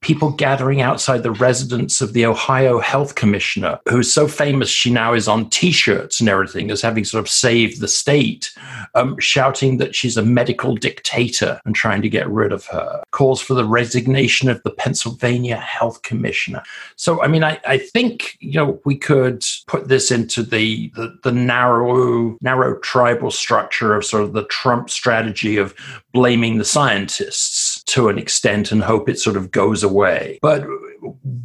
people 0.00 0.30
gathering 0.30 0.80
outside 0.80 1.22
the 1.22 1.32
residence 1.32 2.00
of 2.00 2.12
the 2.12 2.26
Ohio 2.26 2.78
health 2.78 3.14
commissioner, 3.14 3.80
who's 3.88 4.12
so 4.12 4.28
famous 4.28 4.68
she 4.68 4.90
now 4.90 5.14
is 5.14 5.26
on 5.26 5.48
t 5.50 5.72
shirts 5.72 6.20
and 6.20 6.28
everything 6.28 6.70
as 6.70 6.82
having 6.82 7.04
sort 7.04 7.24
of 7.24 7.30
saved 7.30 7.80
the 7.80 7.88
state, 7.88 8.54
um, 8.94 9.18
shouting 9.18 9.78
that 9.78 9.94
she's 9.94 10.16
a 10.16 10.22
medical 10.22 10.76
dictator 10.76 11.60
and 11.64 11.74
trying 11.74 12.02
to 12.02 12.08
get 12.08 12.28
rid 12.28 12.52
of 12.52 12.66
her, 12.66 13.02
calls 13.10 13.40
for 13.40 13.54
the 13.54 13.64
resignation 13.64 14.48
of 14.48 14.62
the 14.62 14.70
Pennsylvania 14.70 15.56
health 15.56 16.02
commissioner. 16.02 16.62
So, 16.96 17.22
I 17.22 17.26
mean, 17.26 17.42
I, 17.42 17.60
I 17.66 17.78
think, 17.78 18.36
you 18.40 18.54
know, 18.54 18.80
we 18.84 18.96
could 18.96 19.23
put 19.66 19.88
this 19.88 20.10
into 20.10 20.42
the, 20.42 20.90
the, 20.94 21.16
the 21.22 21.32
narrow 21.32 22.36
narrow 22.40 22.78
tribal 22.80 23.30
structure 23.30 23.94
of 23.94 24.04
sort 24.04 24.22
of 24.22 24.32
the 24.32 24.44
Trump 24.46 24.90
strategy 24.90 25.56
of 25.56 25.74
blaming 26.12 26.58
the 26.58 26.64
scientists 26.64 27.82
to 27.84 28.08
an 28.08 28.18
extent 28.18 28.72
and 28.72 28.82
hope 28.82 29.08
it 29.08 29.18
sort 29.18 29.36
of 29.36 29.50
goes 29.50 29.82
away. 29.82 30.38
But 30.42 30.64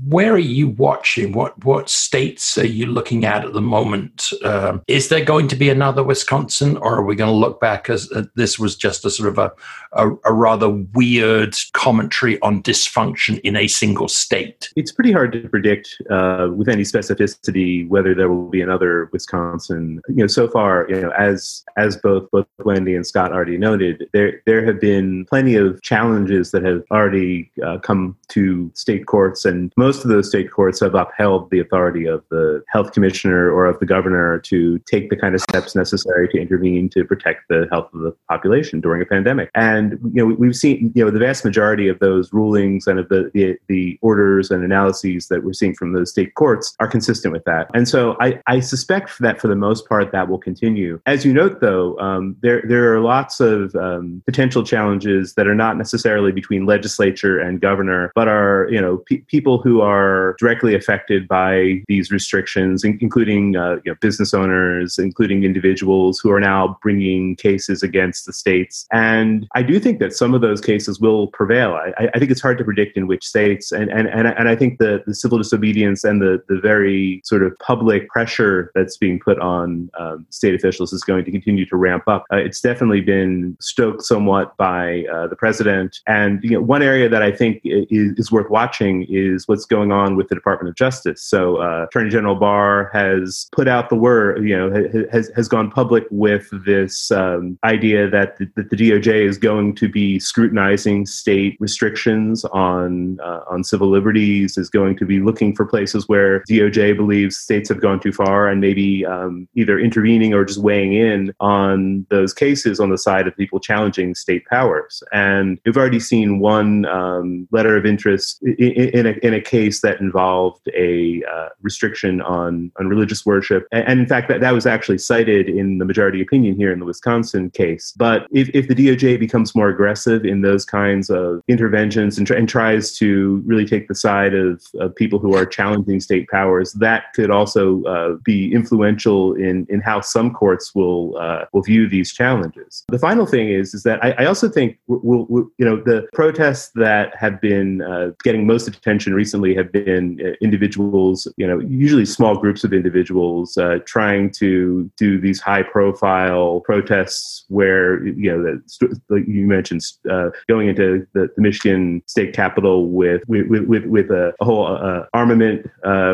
where 0.07 0.33
are 0.33 0.37
you 0.37 0.69
watching? 0.69 1.33
What 1.33 1.63
what 1.63 1.89
states 1.89 2.57
are 2.57 2.65
you 2.65 2.85
looking 2.85 3.25
at 3.25 3.45
at 3.45 3.53
the 3.53 3.61
moment? 3.61 4.31
Um, 4.43 4.81
is 4.87 5.09
there 5.09 5.23
going 5.23 5.47
to 5.49 5.55
be 5.55 5.69
another 5.69 6.03
Wisconsin, 6.03 6.77
or 6.77 6.95
are 6.95 7.03
we 7.03 7.15
going 7.15 7.29
to 7.31 7.35
look 7.35 7.59
back 7.59 7.89
as 7.89 8.11
uh, 8.11 8.23
this 8.35 8.57
was 8.57 8.75
just 8.75 9.05
a 9.05 9.09
sort 9.09 9.29
of 9.29 9.37
a, 9.37 9.51
a, 9.93 10.09
a 10.25 10.33
rather 10.33 10.69
weird 10.69 11.55
commentary 11.73 12.39
on 12.41 12.63
dysfunction 12.63 13.39
in 13.41 13.55
a 13.55 13.67
single 13.67 14.07
state? 14.07 14.69
It's 14.75 14.91
pretty 14.91 15.11
hard 15.11 15.31
to 15.33 15.47
predict 15.49 15.95
uh, 16.09 16.49
with 16.53 16.69
any 16.69 16.83
specificity 16.83 17.87
whether 17.87 18.13
there 18.13 18.29
will 18.29 18.49
be 18.49 18.61
another 18.61 19.09
Wisconsin. 19.11 20.01
You 20.09 20.23
know, 20.23 20.27
so 20.27 20.47
far, 20.47 20.87
you 20.89 21.01
know, 21.01 21.11
as 21.11 21.63
as 21.77 21.97
both 21.97 22.29
both 22.31 22.47
Wendy 22.59 22.95
and 22.95 23.05
Scott 23.05 23.31
already 23.31 23.57
noted, 23.57 24.07
there 24.13 24.41
there 24.45 24.65
have 24.65 24.79
been 24.79 25.25
plenty 25.25 25.55
of 25.55 25.81
challenges 25.81 26.51
that 26.51 26.63
have 26.63 26.83
already 26.91 27.51
uh, 27.65 27.77
come 27.79 28.17
to 28.29 28.71
state 28.73 29.05
courts, 29.05 29.45
and 29.49 29.73
most 29.75 30.03
of 30.03 30.09
those 30.09 30.29
state 30.29 30.51
courts 30.51 30.79
have 30.79 30.95
upheld 30.95 31.49
the 31.51 31.59
authority 31.59 32.05
of 32.05 32.23
the 32.29 32.63
health 32.69 32.93
commissioner 32.93 33.51
or 33.51 33.65
of 33.65 33.79
the 33.79 33.85
governor 33.85 34.39
to 34.39 34.79
take 34.79 35.09
the 35.09 35.15
kind 35.15 35.35
of 35.35 35.41
steps 35.41 35.75
necessary 35.75 36.27
to 36.29 36.39
intervene 36.39 36.89
to 36.89 37.03
protect 37.03 37.47
the 37.49 37.67
health 37.71 37.89
of 37.93 38.01
the 38.01 38.15
population 38.29 38.79
during 38.79 39.01
a 39.01 39.05
pandemic. 39.05 39.49
And 39.55 39.99
you 40.13 40.25
know, 40.27 40.35
we've 40.37 40.55
seen 40.55 40.91
you 40.95 41.03
know 41.03 41.11
the 41.11 41.19
vast 41.19 41.43
majority 41.43 41.87
of 41.87 41.99
those 41.99 42.31
rulings 42.31 42.87
and 42.87 42.99
of 42.99 43.09
the 43.09 43.31
the, 43.33 43.57
the 43.67 43.97
orders 44.01 44.51
and 44.51 44.63
analyses 44.63 45.27
that 45.27 45.43
we're 45.43 45.53
seeing 45.53 45.73
from 45.73 45.93
those 45.93 46.11
state 46.11 46.35
courts 46.35 46.75
are 46.79 46.87
consistent 46.87 47.33
with 47.33 47.43
that. 47.45 47.69
And 47.73 47.87
so 47.87 48.15
I, 48.19 48.39
I 48.47 48.59
suspect 48.59 49.19
that 49.19 49.41
for 49.41 49.47
the 49.47 49.55
most 49.55 49.87
part 49.87 50.11
that 50.11 50.29
will 50.29 50.37
continue. 50.37 51.01
As 51.05 51.25
you 51.25 51.33
note, 51.33 51.61
though, 51.61 51.97
um, 51.99 52.35
there 52.41 52.63
there 52.67 52.93
are 52.93 52.99
lots 52.99 53.39
of 53.39 53.75
um, 53.75 54.21
potential 54.25 54.63
challenges 54.63 55.33
that 55.35 55.47
are 55.47 55.55
not 55.55 55.77
necessarily 55.77 56.31
between 56.31 56.65
legislature 56.65 57.39
and 57.39 57.61
governor, 57.61 58.11
but 58.15 58.27
are 58.27 58.67
you 58.69 58.81
know 58.81 58.97
pe- 58.97 59.23
people 59.39 59.57
who 59.57 59.79
are 59.79 60.35
directly 60.37 60.75
affected 60.75 61.25
by 61.25 61.81
these 61.87 62.11
restrictions, 62.11 62.83
including 62.83 63.55
uh, 63.55 63.75
you 63.85 63.91
know, 63.91 63.95
business 64.01 64.33
owners, 64.33 64.99
including 64.99 65.45
individuals 65.45 66.19
who 66.19 66.29
are 66.29 66.41
now 66.41 66.77
bringing 66.83 67.37
cases 67.37 67.81
against 67.81 68.25
the 68.25 68.33
states. 68.33 68.85
And 68.91 69.47
I 69.55 69.63
do 69.63 69.79
think 69.79 69.99
that 69.99 70.11
some 70.13 70.33
of 70.33 70.41
those 70.41 70.59
cases 70.59 70.99
will 70.99 71.27
prevail. 71.27 71.71
I, 71.73 72.09
I 72.13 72.19
think 72.19 72.31
it's 72.31 72.41
hard 72.41 72.57
to 72.57 72.65
predict 72.65 72.97
in 72.97 73.07
which 73.07 73.25
states, 73.25 73.71
and 73.71 73.89
and 73.97 74.07
and, 74.17 74.27
and 74.27 74.49
I 74.49 74.55
think 74.57 74.79
the, 74.79 75.03
the 75.07 75.15
civil 75.15 75.37
disobedience 75.37 76.03
and 76.03 76.21
the 76.21 76.33
the 76.51 76.59
very 76.59 77.21
sort 77.23 77.43
of 77.43 77.57
public 77.59 78.09
pressure 78.09 78.71
that's 78.75 78.97
being 78.97 79.19
put 79.19 79.39
on 79.39 79.89
um, 79.97 80.25
state 80.29 80.53
officials 80.53 80.91
is 80.91 81.03
going 81.03 81.23
to 81.23 81.31
continue 81.31 81.65
to 81.67 81.77
ramp 81.77 82.03
up. 82.07 82.25
Uh, 82.33 82.37
it's 82.47 82.59
definitely 82.59 83.01
been 83.01 83.55
stoked 83.61 84.03
somewhat 84.03 84.47
by 84.57 85.05
uh, 85.13 85.27
the 85.27 85.37
president, 85.37 85.99
and 86.07 86.43
you 86.43 86.51
know, 86.51 86.61
one 86.75 86.83
area 86.91 87.07
that 87.07 87.23
I 87.23 87.31
think 87.31 87.61
is, 87.63 88.11
is, 88.17 88.31
worth 88.31 88.49
watching 88.49 89.05
is 89.09 89.28
what's 89.47 89.65
going 89.65 89.91
on 89.91 90.15
with 90.15 90.27
the 90.29 90.35
Department 90.35 90.69
of 90.69 90.75
Justice. 90.75 91.21
So, 91.23 91.57
uh, 91.57 91.85
Attorney 91.89 92.09
General 92.09 92.35
Barr 92.35 92.89
has 92.93 93.47
put 93.51 93.67
out 93.67 93.89
the 93.89 93.95
word, 93.95 94.43
you 94.47 94.57
know, 94.57 94.71
has 95.11 95.31
has 95.35 95.47
gone 95.47 95.71
public 95.71 96.05
with 96.11 96.47
this 96.65 97.11
um, 97.11 97.57
idea 97.63 98.09
that 98.09 98.37
the, 98.37 98.49
that 98.55 98.69
the 98.69 98.75
DOJ 98.75 99.27
is 99.27 99.37
going 99.37 99.75
to 99.75 99.87
be 99.87 100.19
scrutinizing 100.19 101.05
state 101.05 101.57
restrictions 101.59 102.45
on 102.45 103.19
uh, 103.21 103.41
on 103.49 103.63
civil 103.63 103.89
liberties, 103.89 104.57
is 104.57 104.69
going 104.69 104.97
to 104.97 105.05
be 105.05 105.19
looking 105.19 105.55
for 105.55 105.65
places 105.65 106.07
where 106.07 106.43
DOJ 106.49 106.95
believes 106.95 107.37
states 107.37 107.69
have 107.69 107.81
gone 107.81 107.99
too 107.99 108.11
far, 108.11 108.47
and 108.47 108.61
maybe 108.61 109.05
um, 109.05 109.47
either 109.55 109.79
intervening 109.79 110.33
or 110.33 110.45
just 110.45 110.61
weighing 110.61 110.93
in 110.93 111.33
on 111.39 112.05
those 112.09 112.33
cases 112.33 112.79
on 112.79 112.89
the 112.89 112.97
side 112.97 113.27
of 113.27 113.35
people 113.35 113.59
challenging 113.59 114.15
state 114.15 114.45
powers. 114.45 115.03
And 115.11 115.59
we've 115.65 115.77
already 115.77 115.99
seen 115.99 116.39
one 116.39 116.85
um, 116.85 117.47
letter 117.51 117.77
of 117.77 117.85
interest 117.85 118.41
in, 118.43 118.89
in, 118.93 119.05
a, 119.05 119.11
in 119.23 119.33
a 119.33 119.41
case 119.41 119.81
that 119.81 119.99
involved 119.99 120.67
a 120.75 121.23
uh, 121.31 121.49
restriction 121.61 122.21
on, 122.21 122.71
on 122.79 122.87
religious 122.87 123.25
worship. 123.25 123.67
And, 123.71 123.99
in 123.99 124.07
fact, 124.07 124.27
that, 124.29 124.41
that 124.41 124.51
was 124.51 124.65
actually 124.65 124.97
cited 124.97 125.49
in 125.49 125.77
the 125.77 125.85
majority 125.85 126.21
opinion 126.21 126.55
here 126.55 126.71
in 126.71 126.79
the 126.79 126.85
Wisconsin 126.85 127.49
case. 127.51 127.93
But 127.97 128.27
if, 128.31 128.49
if 128.53 128.67
the 128.67 128.75
DOJ 128.75 129.19
becomes 129.19 129.55
more 129.55 129.69
aggressive 129.69 130.25
in 130.25 130.41
those 130.41 130.65
kinds 130.65 131.09
of 131.09 131.41
interventions 131.47 132.17
and, 132.17 132.27
tr- 132.27 132.33
and 132.33 132.47
tries 132.47 132.95
to 132.97 133.43
really 133.45 133.65
take 133.65 133.87
the 133.87 133.95
side 133.95 134.33
of, 134.33 134.63
of 134.79 134.95
people 134.95 135.19
who 135.19 135.35
are 135.35 135.45
challenging 135.45 135.99
state 135.99 136.27
powers, 136.29 136.73
that 136.73 137.13
could 137.13 137.31
also 137.31 137.83
uh, 137.83 138.15
be 138.23 138.53
influential 138.53 139.33
in, 139.35 139.65
in 139.69 139.81
how 139.81 140.01
some 140.01 140.33
courts 140.33 140.73
will 140.75 141.17
uh, 141.17 141.45
will 141.53 141.61
view 141.61 141.87
these 141.87 142.13
challenges. 142.13 142.83
The 142.89 142.99
final 142.99 143.25
thing 143.25 143.49
is 143.49 143.73
is 143.73 143.83
that 143.83 144.03
I, 144.03 144.11
I 144.11 144.25
also 144.25 144.49
think 144.49 144.77
we'll, 144.87 145.25
we'll, 145.29 145.47
you 145.57 145.65
know 145.65 145.77
the 145.77 146.07
protests 146.13 146.71
that 146.75 147.15
have 147.15 147.39
been 147.41 147.81
uh, 147.81 148.11
getting 148.23 148.45
most 148.45 148.67
attention 148.67 148.98
recently 149.07 149.55
have 149.55 149.71
been 149.71 150.19
uh, 150.23 150.31
individuals, 150.41 151.27
you 151.37 151.47
know, 151.47 151.59
usually 151.59 152.05
small 152.05 152.37
groups 152.37 152.63
of 152.63 152.73
individuals 152.73 153.57
uh, 153.57 153.79
trying 153.85 154.31
to 154.31 154.89
do 154.97 155.19
these 155.19 155.39
high 155.39 155.63
profile 155.63 156.61
protests 156.61 157.45
where 157.47 158.05
you 158.05 158.31
know 158.31 158.59
the, 158.81 158.99
like 159.09 159.27
you 159.27 159.45
mentioned 159.45 159.81
uh, 160.09 160.29
going 160.47 160.67
into 160.67 161.05
the, 161.13 161.29
the, 161.35 161.41
Michigan 161.41 162.03
state 162.05 162.33
capitol 162.33 162.89
with 162.89 163.21
with 163.27 163.47
with, 163.47 163.85
with 163.85 164.11
a, 164.11 164.33
a 164.39 164.45
whole 164.45 164.65
armament 165.13 165.69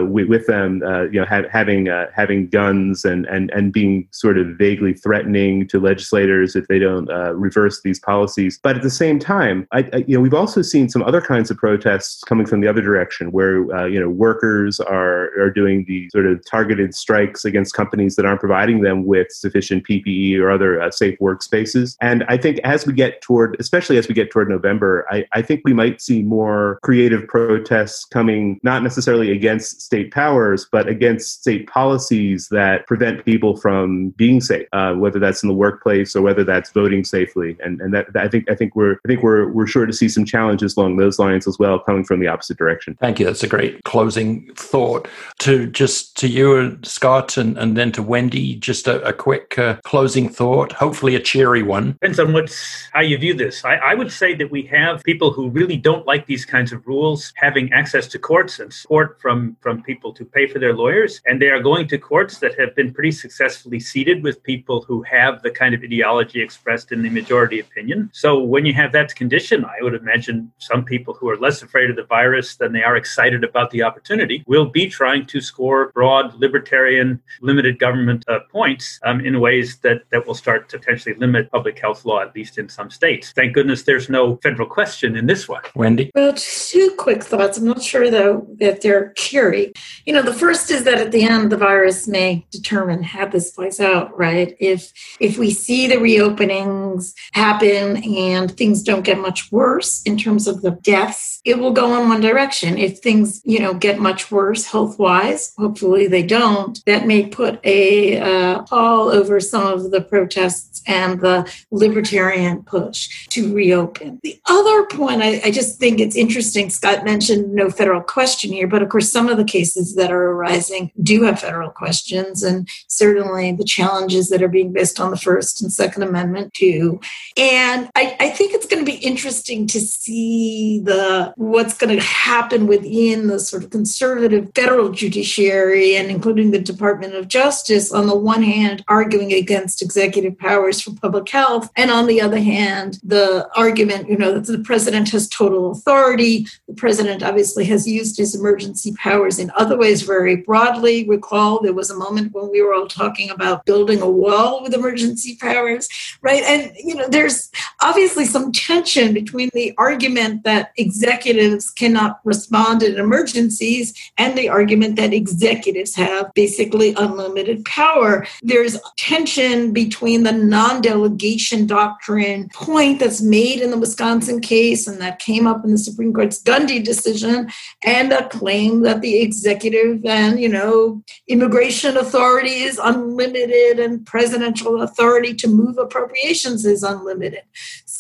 with, 0.09 0.27
with, 0.27 0.47
them, 0.47 0.81
you 1.11 1.19
know, 1.19 1.25
ha- 1.25 1.49
having 1.51 1.87
having 2.15 2.47
guns 2.47 3.05
and 3.05 3.25
and 3.25 3.49
and 3.51 3.73
being 3.73 4.07
sort 4.11 4.37
of 4.37 4.47
vaguely 4.57 4.93
threatening 4.93 5.67
to 5.67 5.79
legislators 5.79 6.55
if 6.55 6.67
they 6.67 6.79
don't 6.79 7.09
uh, 7.09 7.33
reverse 7.33 7.81
these 7.81 7.99
policies. 7.99 8.59
But 8.61 8.75
at 8.75 8.81
the 8.81 8.89
same 8.89 9.19
time, 9.19 9.67
I, 9.71 9.79
I, 9.93 9.97
you 10.07 10.15
know, 10.15 10.21
we've 10.21 10.33
also 10.33 10.61
seen 10.61 10.89
some 10.89 11.03
other 11.03 11.21
kinds 11.21 11.51
of 11.51 11.57
protests 11.57 12.23
coming 12.23 12.45
from 12.45 12.61
the 12.61 12.67
other 12.67 12.74
direction, 12.81 13.31
where 13.31 13.73
uh, 13.75 13.85
you 13.85 13.99
know 13.99 14.09
workers 14.09 14.79
are 14.79 15.31
are 15.39 15.49
doing 15.49 15.85
the 15.87 16.09
sort 16.09 16.25
of 16.25 16.43
targeted 16.45 16.95
strikes 16.95 17.45
against 17.45 17.73
companies 17.73 18.15
that 18.15 18.25
aren't 18.25 18.39
providing 18.39 18.81
them 18.81 19.05
with 19.05 19.31
sufficient 19.31 19.85
PPE 19.85 20.39
or 20.39 20.51
other 20.51 20.81
uh, 20.81 20.91
safe 20.91 21.17
workspaces. 21.19 21.95
And 22.01 22.23
I 22.27 22.37
think 22.37 22.59
as 22.63 22.85
we 22.85 22.93
get 22.93 23.21
toward, 23.21 23.55
especially 23.59 23.97
as 23.97 24.07
we 24.07 24.13
get 24.13 24.31
toward 24.31 24.49
November, 24.49 25.05
I, 25.09 25.25
I 25.33 25.41
think 25.41 25.61
we 25.65 25.73
might 25.73 26.01
see 26.01 26.21
more 26.23 26.79
creative 26.83 27.27
protests 27.27 28.05
coming, 28.05 28.59
not 28.63 28.83
necessarily 28.83 29.31
against 29.31 29.81
state 29.81 30.11
powers, 30.11 30.67
but 30.71 30.87
against 30.87 31.41
state 31.41 31.67
policies 31.67 32.49
that 32.49 32.87
prevent 32.87 33.25
people 33.25 33.57
from 33.57 34.09
being 34.11 34.41
safe, 34.41 34.67
uh, 34.73 34.93
whether 34.93 35.19
that's 35.19 35.43
in 35.43 35.49
the 35.49 35.55
workplace 35.55 36.15
or 36.15 36.21
whether 36.21 36.43
that's 36.43 36.71
voting 36.71 37.03
safely. 37.03 37.57
And 37.63 37.81
and 37.81 37.93
that, 37.93 38.11
that, 38.13 38.23
I 38.23 38.27
think 38.27 38.49
I 38.49 38.55
think 38.55 38.75
we're 38.75 38.93
I 38.93 39.07
think 39.07 39.23
we're 39.23 39.47
we're 39.51 39.67
sure 39.67 39.85
to 39.85 39.93
see 39.93 40.09
some 40.09 40.25
challenges 40.25 40.75
along 40.77 40.97
those 40.97 41.19
lines 41.19 41.47
as 41.47 41.59
well, 41.59 41.79
coming 41.79 42.03
from 42.03 42.19
the 42.19 42.27
opposite 42.27 42.57
direction. 42.57 42.64
Thank 42.99 43.19
you. 43.19 43.25
That's 43.25 43.43
a 43.43 43.47
great 43.47 43.83
closing 43.83 44.53
thought. 44.55 45.07
To 45.39 45.67
just 45.67 46.17
to 46.17 46.27
you, 46.27 46.79
Scott, 46.83 47.37
and 47.37 47.57
and 47.57 47.77
then 47.77 47.91
to 47.93 48.03
Wendy, 48.03 48.55
just 48.55 48.87
a, 48.87 49.01
a 49.03 49.13
quick 49.13 49.57
uh, 49.57 49.77
closing 49.83 50.29
thought. 50.29 50.71
Hopefully, 50.71 51.15
a 51.15 51.19
cheery 51.19 51.63
one. 51.63 51.93
Depends 51.93 52.19
on 52.19 52.33
what's 52.33 52.87
how 52.93 53.01
you 53.01 53.17
view 53.17 53.33
this. 53.33 53.63
I, 53.65 53.75
I 53.75 53.93
would 53.93 54.11
say 54.11 54.35
that 54.35 54.51
we 54.51 54.63
have 54.63 55.03
people 55.03 55.31
who 55.31 55.49
really 55.49 55.77
don't 55.77 56.05
like 56.05 56.25
these 56.25 56.45
kinds 56.45 56.71
of 56.71 56.85
rules 56.87 57.33
having 57.35 57.71
access 57.73 58.07
to 58.07 58.19
courts 58.19 58.59
and 58.59 58.71
support 58.71 59.19
from 59.21 59.55
from 59.61 59.83
people 59.83 60.13
to 60.13 60.25
pay 60.25 60.47
for 60.47 60.59
their 60.59 60.73
lawyers, 60.73 61.21
and 61.25 61.41
they 61.41 61.49
are 61.49 61.61
going 61.61 61.87
to 61.87 61.97
courts 61.97 62.39
that 62.39 62.57
have 62.59 62.75
been 62.75 62.93
pretty 62.93 63.11
successfully 63.11 63.79
seated 63.79 64.23
with 64.23 64.41
people 64.43 64.81
who 64.81 65.01
have 65.03 65.41
the 65.41 65.51
kind 65.51 65.73
of 65.75 65.81
ideology 65.83 66.41
expressed 66.41 66.91
in 66.91 67.01
the 67.01 67.09
majority 67.09 67.59
opinion. 67.59 68.09
So 68.13 68.39
when 68.39 68.65
you 68.65 68.73
have 68.73 68.91
that 68.93 69.15
condition, 69.15 69.65
I 69.65 69.81
would 69.81 69.95
imagine 69.95 70.51
some 70.57 70.83
people 70.83 71.13
who 71.13 71.29
are 71.29 71.37
less 71.37 71.61
afraid 71.61 71.89
of 71.89 71.95
the 71.95 72.03
virus 72.03 72.54
than 72.57 72.73
they 72.73 72.83
are 72.83 72.95
excited 72.95 73.43
about 73.43 73.71
the 73.71 73.83
opportunity 73.83 74.43
will 74.47 74.65
be 74.65 74.87
trying 74.87 75.25
to 75.27 75.41
score 75.41 75.91
broad 75.93 76.33
libertarian 76.35 77.21
limited 77.41 77.79
government 77.79 78.23
uh, 78.27 78.39
points 78.51 78.99
um, 79.03 79.19
in 79.21 79.39
ways 79.39 79.77
that, 79.79 80.03
that 80.11 80.25
will 80.25 80.35
start 80.35 80.69
to 80.69 80.79
potentially 80.79 81.15
limit 81.15 81.51
public 81.51 81.79
health 81.79 82.05
law, 82.05 82.21
at 82.21 82.35
least 82.35 82.57
in 82.57 82.69
some 82.69 82.89
states. 82.89 83.31
Thank 83.31 83.53
goodness 83.53 83.83
there's 83.83 84.09
no 84.09 84.37
federal 84.37 84.67
question 84.67 85.15
in 85.15 85.25
this 85.25 85.47
one. 85.47 85.61
Wendy? 85.75 86.11
Well, 86.15 86.33
two 86.35 86.93
quick 86.97 87.23
thoughts. 87.23 87.57
I'm 87.57 87.65
not 87.65 87.81
sure, 87.81 88.09
though, 88.09 88.47
that 88.59 88.81
they're 88.81 89.09
curie. 89.11 89.73
You 90.05 90.13
know, 90.13 90.21
the 90.21 90.33
first 90.33 90.71
is 90.71 90.83
that 90.83 90.99
at 90.99 91.11
the 91.11 91.23
end, 91.23 91.51
the 91.51 91.57
virus 91.57 92.07
may 92.07 92.45
determine 92.51 93.03
how 93.03 93.27
this 93.27 93.51
plays 93.51 93.79
out, 93.79 94.17
right? 94.17 94.55
If 94.59 94.91
if 95.19 95.37
we 95.37 95.51
see 95.51 95.87
the 95.87 95.95
reopenings 95.95 97.13
happen 97.33 98.03
and 98.03 98.55
things 98.55 98.83
don't 98.83 99.03
get 99.03 99.17
much 99.17 99.51
worse 99.51 100.01
in 100.03 100.17
terms 100.17 100.47
of 100.47 100.61
the 100.61 100.71
deaths, 100.71 101.41
it 101.45 101.57
will 101.59 101.71
go 101.71 101.99
in 101.99 102.07
one 102.09 102.21
direction. 102.21 102.44
If 102.77 102.99
things, 102.99 103.41
you 103.43 103.59
know, 103.59 103.73
get 103.73 103.99
much 103.99 104.31
worse 104.31 104.65
health 104.65 104.99
wise, 104.99 105.53
hopefully 105.57 106.07
they 106.07 106.23
don't, 106.23 106.83
that 106.85 107.07
may 107.07 107.27
put 107.27 107.59
a 107.63 108.19
uh, 108.19 108.65
all 108.71 109.09
over 109.09 109.39
some 109.39 109.67
of 109.67 109.91
the 109.91 110.01
protests 110.01 110.81
and 110.87 111.19
the 111.21 111.51
libertarian 111.71 112.63
push 112.63 113.27
to 113.27 113.53
reopen. 113.53 114.19
The 114.23 114.39
other 114.45 114.85
point, 114.85 115.21
I, 115.21 115.41
I 115.45 115.51
just 115.51 115.79
think 115.79 115.99
it's 115.99 116.15
interesting. 116.15 116.69
Scott 116.69 117.03
mentioned 117.03 117.53
no 117.53 117.69
federal 117.69 118.01
question 118.01 118.51
here, 118.51 118.67
but 118.67 118.81
of 118.81 118.89
course, 118.89 119.11
some 119.11 119.29
of 119.29 119.37
the 119.37 119.43
cases 119.43 119.95
that 119.95 120.11
are 120.11 120.31
arising 120.31 120.91
do 121.01 121.23
have 121.23 121.39
federal 121.39 121.69
questions, 121.69 122.43
and 122.43 122.67
certainly 122.87 123.51
the 123.51 123.63
challenges 123.63 124.29
that 124.29 124.43
are 124.43 124.47
being 124.47 124.71
based 124.71 124.99
on 124.99 125.11
the 125.11 125.17
First 125.17 125.61
and 125.61 125.71
Second 125.71 126.03
Amendment 126.03 126.53
too. 126.53 126.99
And 127.37 127.89
I, 127.95 128.15
I 128.19 128.29
think 128.29 128.53
it's 128.53 128.65
going 128.65 128.85
to 128.85 128.91
be 128.91 128.97
interesting 128.97 129.67
to 129.67 129.79
see 129.79 130.81
the 130.83 131.33
what's 131.37 131.75
going 131.75 131.95
to 131.95 132.03
happen 132.03 132.34
happened 132.35 132.67
within 132.67 133.27
the 133.27 133.39
sort 133.39 133.63
of 133.63 133.69
conservative 133.69 134.51
federal 134.53 134.89
judiciary 134.91 135.95
and 135.95 136.09
including 136.09 136.51
the 136.51 136.59
Department 136.59 137.13
of 137.15 137.29
Justice, 137.29 137.93
on 137.93 138.07
the 138.07 138.19
one 138.33 138.43
hand, 138.43 138.83
arguing 138.89 139.31
against 139.31 139.81
executive 139.81 140.37
powers 140.37 140.81
for 140.81 140.91
public 141.05 141.29
health, 141.29 141.69
and 141.77 141.89
on 141.89 142.07
the 142.07 142.19
other 142.19 142.39
hand, 142.39 142.99
the 143.03 143.47
argument, 143.55 144.09
you 144.09 144.17
know, 144.17 144.33
that 144.33 144.51
the 144.51 144.65
president 144.71 145.07
has 145.11 145.29
total 145.29 145.71
authority. 145.71 146.45
The 146.67 146.73
president 146.73 147.23
obviously 147.23 147.63
has 147.73 147.87
used 147.87 148.17
his 148.17 148.35
emergency 148.35 148.91
powers 149.07 149.39
in 149.39 149.49
other 149.55 149.77
ways 149.77 150.01
very 150.01 150.35
broadly. 150.35 151.07
Recall 151.07 151.61
there 151.61 151.79
was 151.81 151.89
a 151.89 152.01
moment 152.05 152.33
when 152.33 152.51
we 152.51 152.61
were 152.61 152.73
all 152.73 152.87
talking 152.87 153.29
about 153.29 153.65
building 153.65 154.01
a 154.01 154.09
wall 154.09 154.61
with 154.61 154.73
emergency 154.73 155.37
powers, 155.39 155.87
right? 156.21 156.43
And, 156.43 156.73
you 156.77 156.95
know, 156.95 157.07
there's 157.07 157.49
obviously 157.81 158.25
some 158.25 158.51
tension 158.51 159.13
between 159.13 159.49
the 159.53 159.73
argument 159.77 160.43
that 160.43 160.71
executives 160.75 161.69
cannot 161.69 162.24
respond 162.25 162.83
in 162.83 162.97
emergencies 162.97 163.93
and 164.17 164.37
the 164.37 164.49
argument 164.49 164.95
that 164.97 165.13
executives 165.13 165.95
have 165.95 166.33
basically 166.33 166.93
unlimited 166.97 167.63
power. 167.65 168.27
There's 168.41 168.77
tension 168.97 169.71
between 169.71 170.23
the 170.23 170.31
non 170.31 170.81
delegation 170.81 171.67
doctrine 171.67 172.49
point 172.53 172.99
that's 172.99 173.21
made 173.21 173.61
in 173.61 173.71
the 173.71 173.77
Wisconsin 173.77 174.41
case 174.41 174.87
and 174.87 174.99
that 175.01 175.19
came 175.19 175.47
up 175.47 175.63
in 175.63 175.71
the 175.71 175.77
Supreme 175.77 176.13
Court's 176.13 176.41
Gundy 176.41 176.83
decision 176.83 177.49
and 177.83 178.11
a 178.11 178.27
claim 178.29 178.81
that 178.81 179.01
the 179.01 179.21
executive 179.21 180.05
and, 180.05 180.39
you 180.39 180.49
know, 180.49 181.03
immigration 181.27 181.97
authority 181.97 182.63
is 182.63 182.79
unlimited 182.83 183.79
and 183.79 184.05
presidential 184.05 184.81
authority 184.81 185.33
to 185.35 185.47
move 185.47 185.77
appropriations 185.77 186.65
is 186.65 186.83
unlimited. 186.83 187.43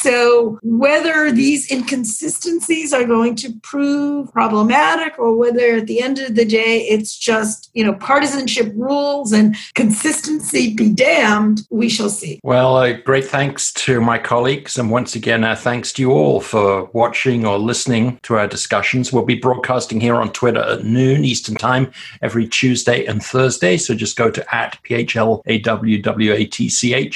So, 0.01 0.59
whether 0.61 1.31
these 1.31 1.71
inconsistencies 1.71 2.93
are 2.93 3.05
going 3.05 3.35
to 3.37 3.53
prove 3.63 4.31
problematic 4.33 5.17
or 5.17 5.35
whether 5.35 5.77
at 5.77 5.87
the 5.87 6.01
end 6.01 6.19
of 6.19 6.35
the 6.35 6.45
day 6.45 6.81
it's 6.81 7.17
just, 7.17 7.71
you 7.73 7.83
know, 7.83 7.93
partisanship 7.93 8.73
rules 8.75 9.31
and 9.31 9.55
consistency 9.73 10.73
be 10.73 10.89
damned, 10.91 11.61
we 11.69 11.89
shall 11.89 12.09
see. 12.09 12.39
Well, 12.43 12.75
uh, 12.77 12.93
great 12.93 13.25
thanks 13.25 13.71
to 13.73 14.01
my 14.01 14.17
colleagues. 14.17 14.77
And 14.77 14.91
once 14.91 15.15
again, 15.15 15.43
thanks 15.55 15.93
to 15.93 16.01
you 16.01 16.11
all 16.11 16.41
for 16.41 16.85
watching 16.93 17.45
or 17.45 17.57
listening 17.57 18.19
to 18.23 18.35
our 18.35 18.47
discussions. 18.47 19.13
We'll 19.13 19.25
be 19.25 19.35
broadcasting 19.35 20.01
here 20.01 20.15
on 20.15 20.31
Twitter 20.33 20.61
at 20.61 20.83
noon 20.83 21.23
Eastern 21.23 21.55
Time 21.55 21.91
every 22.21 22.47
Tuesday 22.47 23.05
and 23.05 23.23
Thursday. 23.23 23.77
So 23.77 23.95
just 23.95 24.17
go 24.17 24.29
to 24.29 24.55
at 24.55 24.77
PHLAWWATCH 24.83 25.45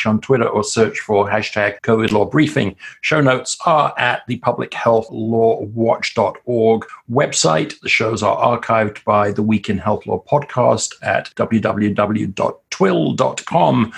on 0.05 0.21
Twitter 0.21 0.47
or 0.47 0.63
search 0.63 0.99
for 0.99 1.27
hashtag 1.29 1.81
COVID 1.81 2.11
Law 2.11 2.25
Briefing. 2.25 2.68
Show 3.01 3.21
notes 3.21 3.58
are 3.65 3.93
at 3.97 4.23
the 4.27 4.38
Public 4.38 4.73
Health 4.73 5.08
Law 5.12 5.62
Watch.org 5.62 6.86
website. 7.12 7.79
The 7.82 7.89
shows 7.89 8.23
are 8.23 8.60
archived 8.60 9.03
by 9.03 9.32
the 9.32 9.43
Week 9.43 9.69
in 9.69 9.77
Health 9.77 10.05
Law 10.05 10.23
podcast 10.29 10.93
at 11.01 11.34
www.twihl.com. 11.36 13.93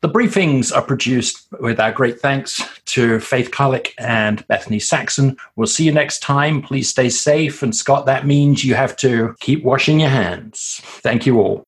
The 0.00 0.08
briefings 0.08 0.76
are 0.76 0.82
produced 0.82 1.46
with 1.60 1.78
our 1.78 1.92
great 1.92 2.20
thanks 2.20 2.62
to 2.86 3.20
Faith 3.20 3.50
Karlik 3.50 3.90
and 3.98 4.46
Bethany 4.48 4.78
Saxon. 4.78 5.36
We'll 5.56 5.66
see 5.66 5.84
you 5.84 5.92
next 5.92 6.20
time. 6.20 6.62
Please 6.62 6.88
stay 6.88 7.08
safe. 7.08 7.62
And 7.62 7.74
Scott, 7.74 8.06
that 8.06 8.26
means 8.26 8.64
you 8.64 8.74
have 8.74 8.96
to 8.96 9.34
keep 9.40 9.64
washing 9.64 10.00
your 10.00 10.10
hands. 10.10 10.80
Thank 10.84 11.26
you 11.26 11.40
all. 11.40 11.60